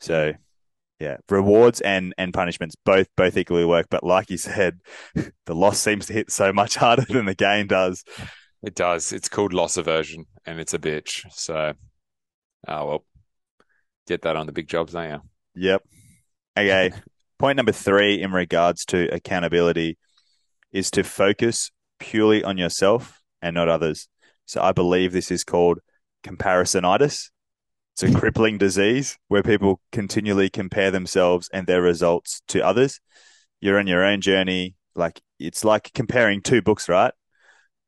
[0.00, 0.32] So
[0.98, 3.86] yeah, rewards and and punishments both both equally work.
[3.88, 4.80] But like you said,
[5.14, 8.04] the loss seems to hit so much harder than the gain does.
[8.62, 9.12] It does.
[9.12, 11.24] It's called loss aversion, and it's a bitch.
[11.32, 11.74] So,
[12.66, 13.04] oh well,
[14.08, 15.20] get that on the big jobs, don't you?
[15.54, 15.82] Yep.
[16.58, 16.92] Okay.
[17.38, 19.96] Point number three in regards to accountability
[20.72, 21.70] is to focus
[22.00, 24.08] purely on yourself and not others.
[24.44, 25.78] So I believe this is called
[26.24, 27.30] comparisonitis.
[27.94, 33.00] It's a crippling disease where people continually compare themselves and their results to others.
[33.60, 34.76] You're on your own journey.
[34.94, 37.12] Like it's like comparing two books, right?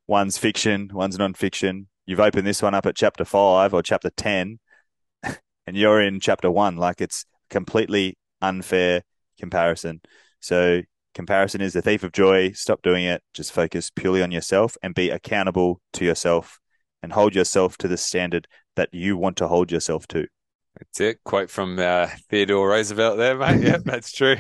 [0.08, 1.86] One's fiction, one's non-fiction.
[2.06, 4.58] You've opened this one up at chapter five or chapter 10
[5.22, 6.76] and you're in chapter one.
[6.76, 9.02] Like it's completely unfair
[9.38, 10.00] comparison.
[10.40, 10.82] So
[11.14, 12.50] comparison is the thief of joy.
[12.50, 13.22] Stop doing it.
[13.32, 16.58] Just focus purely on yourself and be accountable to yourself
[17.02, 18.46] and hold yourself to the standard
[18.76, 20.26] that you want to hold yourself to.
[20.78, 21.24] That's it.
[21.24, 23.62] Quote from uh, Theodore Roosevelt there, mate.
[23.62, 24.36] Yeah, that's true.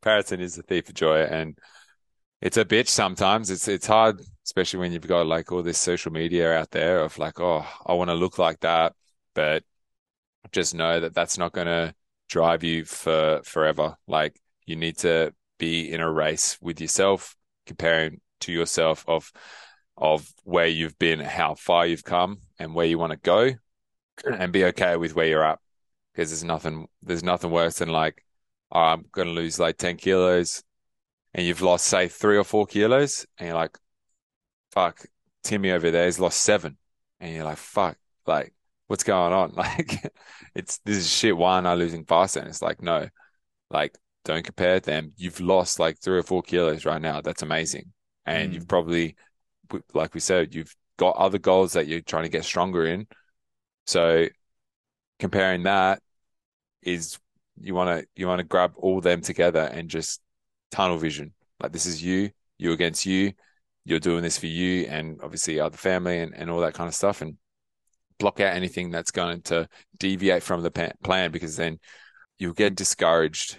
[0.00, 1.58] Comparison is the thief of joy, and
[2.40, 3.50] it's a bitch sometimes.
[3.50, 7.18] It's it's hard, especially when you've got like all this social media out there of
[7.18, 8.94] like, oh, I want to look like that,
[9.34, 9.64] but
[10.52, 11.94] just know that that's not going to
[12.28, 13.96] drive you for forever.
[14.06, 17.36] Like you need to be in a race with yourself,
[17.66, 19.32] comparing to yourself of
[19.96, 23.52] of where you've been, how far you've come, and where you want to go,
[24.26, 25.58] and be okay with where you're at.
[26.12, 28.24] Because there's nothing, there's nothing worse than like,
[28.72, 30.62] oh, I'm going to lose like ten kilos.
[31.34, 33.78] and you've lost, say, three or four kilos, and you're like,
[34.72, 35.04] fuck,
[35.42, 36.76] Timmy over there has lost seven.
[37.20, 38.52] And you're like, fuck, like,
[38.88, 39.52] what's going on?
[39.56, 40.12] Like,
[40.54, 41.36] it's this is shit.
[41.36, 42.40] Why am I losing faster?
[42.40, 43.08] And it's like, no,
[43.70, 45.12] like, don't compare them.
[45.16, 47.20] You've lost like three or four kilos right now.
[47.22, 47.92] That's amazing.
[48.26, 48.54] And Mm.
[48.54, 49.16] you've probably,
[49.94, 53.06] like we said, you've got other goals that you're trying to get stronger in.
[53.86, 54.28] So
[55.18, 56.00] comparing that
[56.82, 57.18] is
[57.60, 60.20] you want to you want to grab all them together and just
[60.70, 61.32] tunnel vision.
[61.60, 63.32] Like this is you, you against you.
[63.84, 66.94] You're doing this for you and obviously other family and, and all that kind of
[66.94, 67.36] stuff and
[68.18, 69.68] block out anything that's going to
[69.98, 70.70] deviate from the
[71.02, 71.80] plan because then
[72.38, 73.58] you'll get discouraged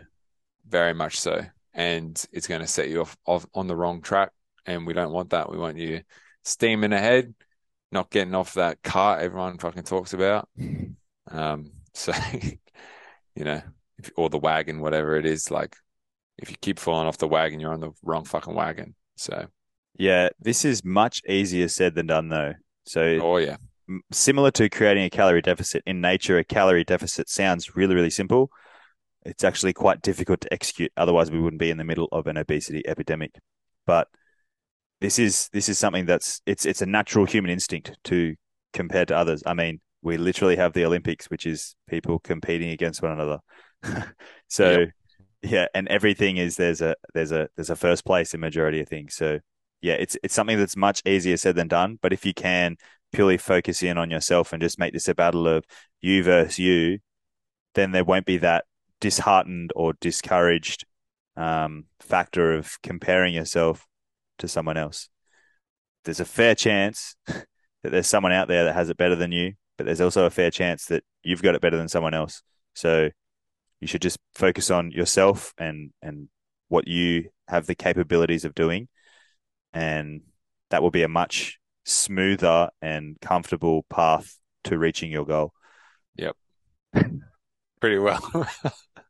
[0.66, 1.42] very much so
[1.74, 4.32] and it's going to set you off, off on the wrong track
[4.66, 5.50] and we don't want that.
[5.52, 6.02] We want you
[6.44, 7.34] steaming ahead,
[7.92, 10.50] not getting off that cart everyone fucking talks about.
[11.30, 12.14] Um, so,
[13.36, 13.62] you know,
[13.98, 15.76] if, or the wagon, whatever it is, like
[16.38, 18.96] if you keep falling off the wagon, you're on the wrong fucking wagon.
[19.16, 19.48] So,
[19.98, 22.54] Yeah, this is much easier said than done, though.
[22.86, 23.58] So, oh yeah,
[24.12, 28.50] similar to creating a calorie deficit, in nature, a calorie deficit sounds really, really simple.
[29.26, 30.92] It's actually quite difficult to execute.
[30.98, 33.36] Otherwise, we wouldn't be in the middle of an obesity epidemic.
[33.86, 34.08] But
[35.04, 38.36] this is this is something that's it's it's a natural human instinct to
[38.72, 39.44] compare to others.
[39.46, 43.40] I mean, we literally have the Olympics, which is people competing against one another.
[44.48, 44.90] so Yep.
[45.42, 48.88] yeah, and everything is there's a there's a there's a first place in majority of
[48.88, 49.14] things.
[49.14, 49.40] So
[49.82, 52.00] yeah, it's it's something that's much easier said than done.
[52.02, 52.78] But if you can
[53.12, 55.66] purely focus in on yourself and just make this a battle of
[56.00, 57.00] you versus you,
[57.76, 58.64] then there won't be that
[59.02, 60.86] disheartened or discouraged
[61.36, 63.86] um, factor of comparing yourself
[64.40, 65.10] to someone else.
[66.06, 67.46] There's a fair chance that
[67.84, 70.52] there's someone out there that has it better than you, but there's also a fair
[70.52, 72.42] chance that you've got it better than someone else.
[72.74, 73.10] So
[73.80, 76.30] you should just focus on yourself and and
[76.70, 78.88] what you have the capabilities of doing,
[79.74, 80.22] and
[80.70, 85.54] that will be a much smoother and comfortable path to reaching your goal.
[86.16, 86.36] Yep.
[87.80, 88.48] Pretty well.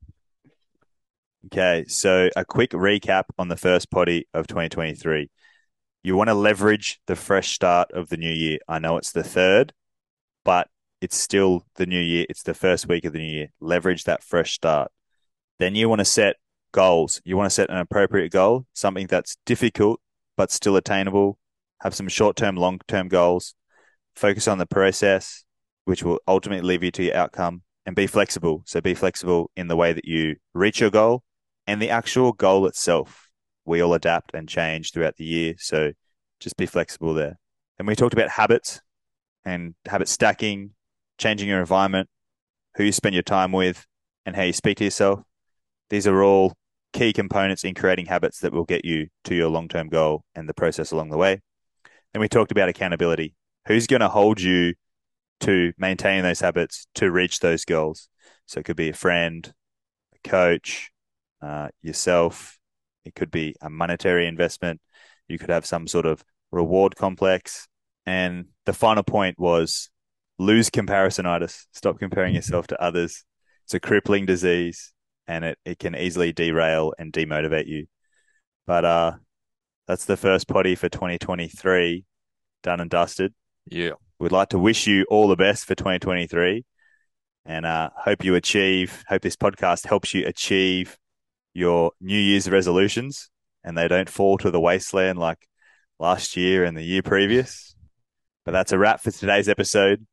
[1.48, 5.30] Okay, so a quick recap on the first potty of 2023.
[6.02, 8.60] You want to leverage the fresh start of the new year.
[8.68, 9.74] I know it's the third,
[10.46, 10.70] but
[11.02, 12.26] it's still the new year.
[12.30, 13.48] It's the first week of the new year.
[13.60, 14.90] Leverage that fresh start.
[15.60, 16.38] Then you want to set
[16.72, 17.22] goals.
[17.26, 20.00] You want to set an appropriate goal, something that's difficult
[20.38, 21.38] but still attainable.
[21.82, 23.54] Have some short term, long term goals.
[24.16, 25.44] Focus on the process,
[25.84, 28.64] which will ultimately lead you to your outcome, and be flexible.
[28.66, 31.22] So be flexible in the way that you reach your goal
[31.68, 33.30] and the actual goal itself.
[33.66, 35.56] We all adapt and change throughout the year.
[35.58, 35.94] So
[36.40, 37.40] just be flexible there.
[37.80, 38.82] And we talked about habits
[39.46, 40.72] and habit stacking,
[41.18, 42.10] changing your environment,
[42.76, 43.86] who you spend your time with,
[44.26, 45.22] and how you speak to yourself.
[45.90, 46.54] These are all
[46.92, 50.48] key components in creating habits that will get you to your long term goal and
[50.48, 51.42] the process along the way.
[52.14, 53.36] And we talked about accountability.
[53.68, 54.76] Who's going to hold you
[55.42, 58.10] to maintain those habits to reach those goals?
[58.46, 59.52] So it could be a friend,
[60.14, 60.92] a coach,
[61.44, 62.58] uh, yourself.
[63.06, 64.80] It could be a monetary investment.
[65.28, 67.68] You could have some sort of reward complex.
[68.06, 69.90] And the final point was
[70.40, 71.66] lose comparisonitis.
[71.74, 73.24] Stop comparing yourself to others.
[73.66, 74.94] It's a crippling disease
[75.28, 77.88] and it, it can easily derail and demotivate you.
[78.66, 79.14] But uh,
[79.88, 82.06] that's the first potty for 2023
[82.62, 83.34] done and dusted.
[83.66, 83.92] yeah.
[84.20, 86.64] We'd like to wish you all the best for 2023
[87.46, 90.98] and uh, hope you achieve, hope this podcast helps you achieve
[91.54, 93.30] your New Year's resolutions
[93.64, 95.48] and they don't fall to the wasteland like
[96.00, 97.76] last year and the year previous.
[98.46, 100.06] But that's a wrap for today's episode.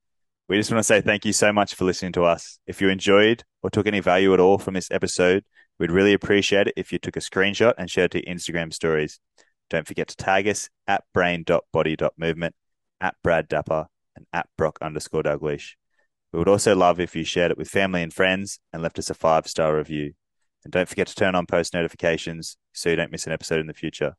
[0.49, 2.59] We just want to say thank you so much for listening to us.
[2.67, 5.45] If you enjoyed or took any value at all from this episode,
[5.79, 9.21] we'd really appreciate it if you took a screenshot and shared to Instagram stories.
[9.69, 12.55] Don't forget to tag us at brain.body.movement,
[13.01, 13.87] at Brad Dapper,
[14.17, 15.75] and at Brock underscore Dalgleish.
[16.33, 19.11] We would also love if you shared it with family and friends and left us
[19.11, 20.15] a five star review.
[20.65, 23.67] And don't forget to turn on post notifications so you don't miss an episode in
[23.67, 24.15] the future.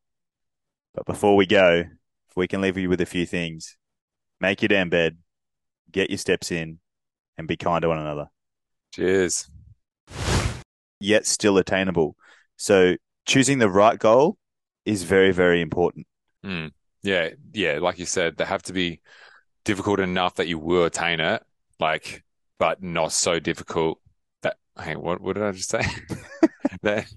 [0.94, 1.84] But before we go,
[2.30, 3.76] if we can leave you with a few things,
[4.40, 5.18] make your damn bed,
[5.90, 6.80] get your steps in,
[7.38, 8.26] and be kind to one another,
[8.92, 9.48] Cheers.
[11.00, 12.16] yet still attainable.
[12.56, 14.36] So choosing the right goal
[14.84, 16.06] is very, very important.
[16.44, 16.72] Mm.
[17.02, 17.78] Yeah, yeah.
[17.80, 19.00] Like you said, they have to be
[19.64, 21.42] difficult enough that you will attain it,
[21.78, 22.22] like,
[22.58, 24.00] but not so difficult.
[24.80, 25.82] Hey, what what did I just say?
[26.82, 27.12] that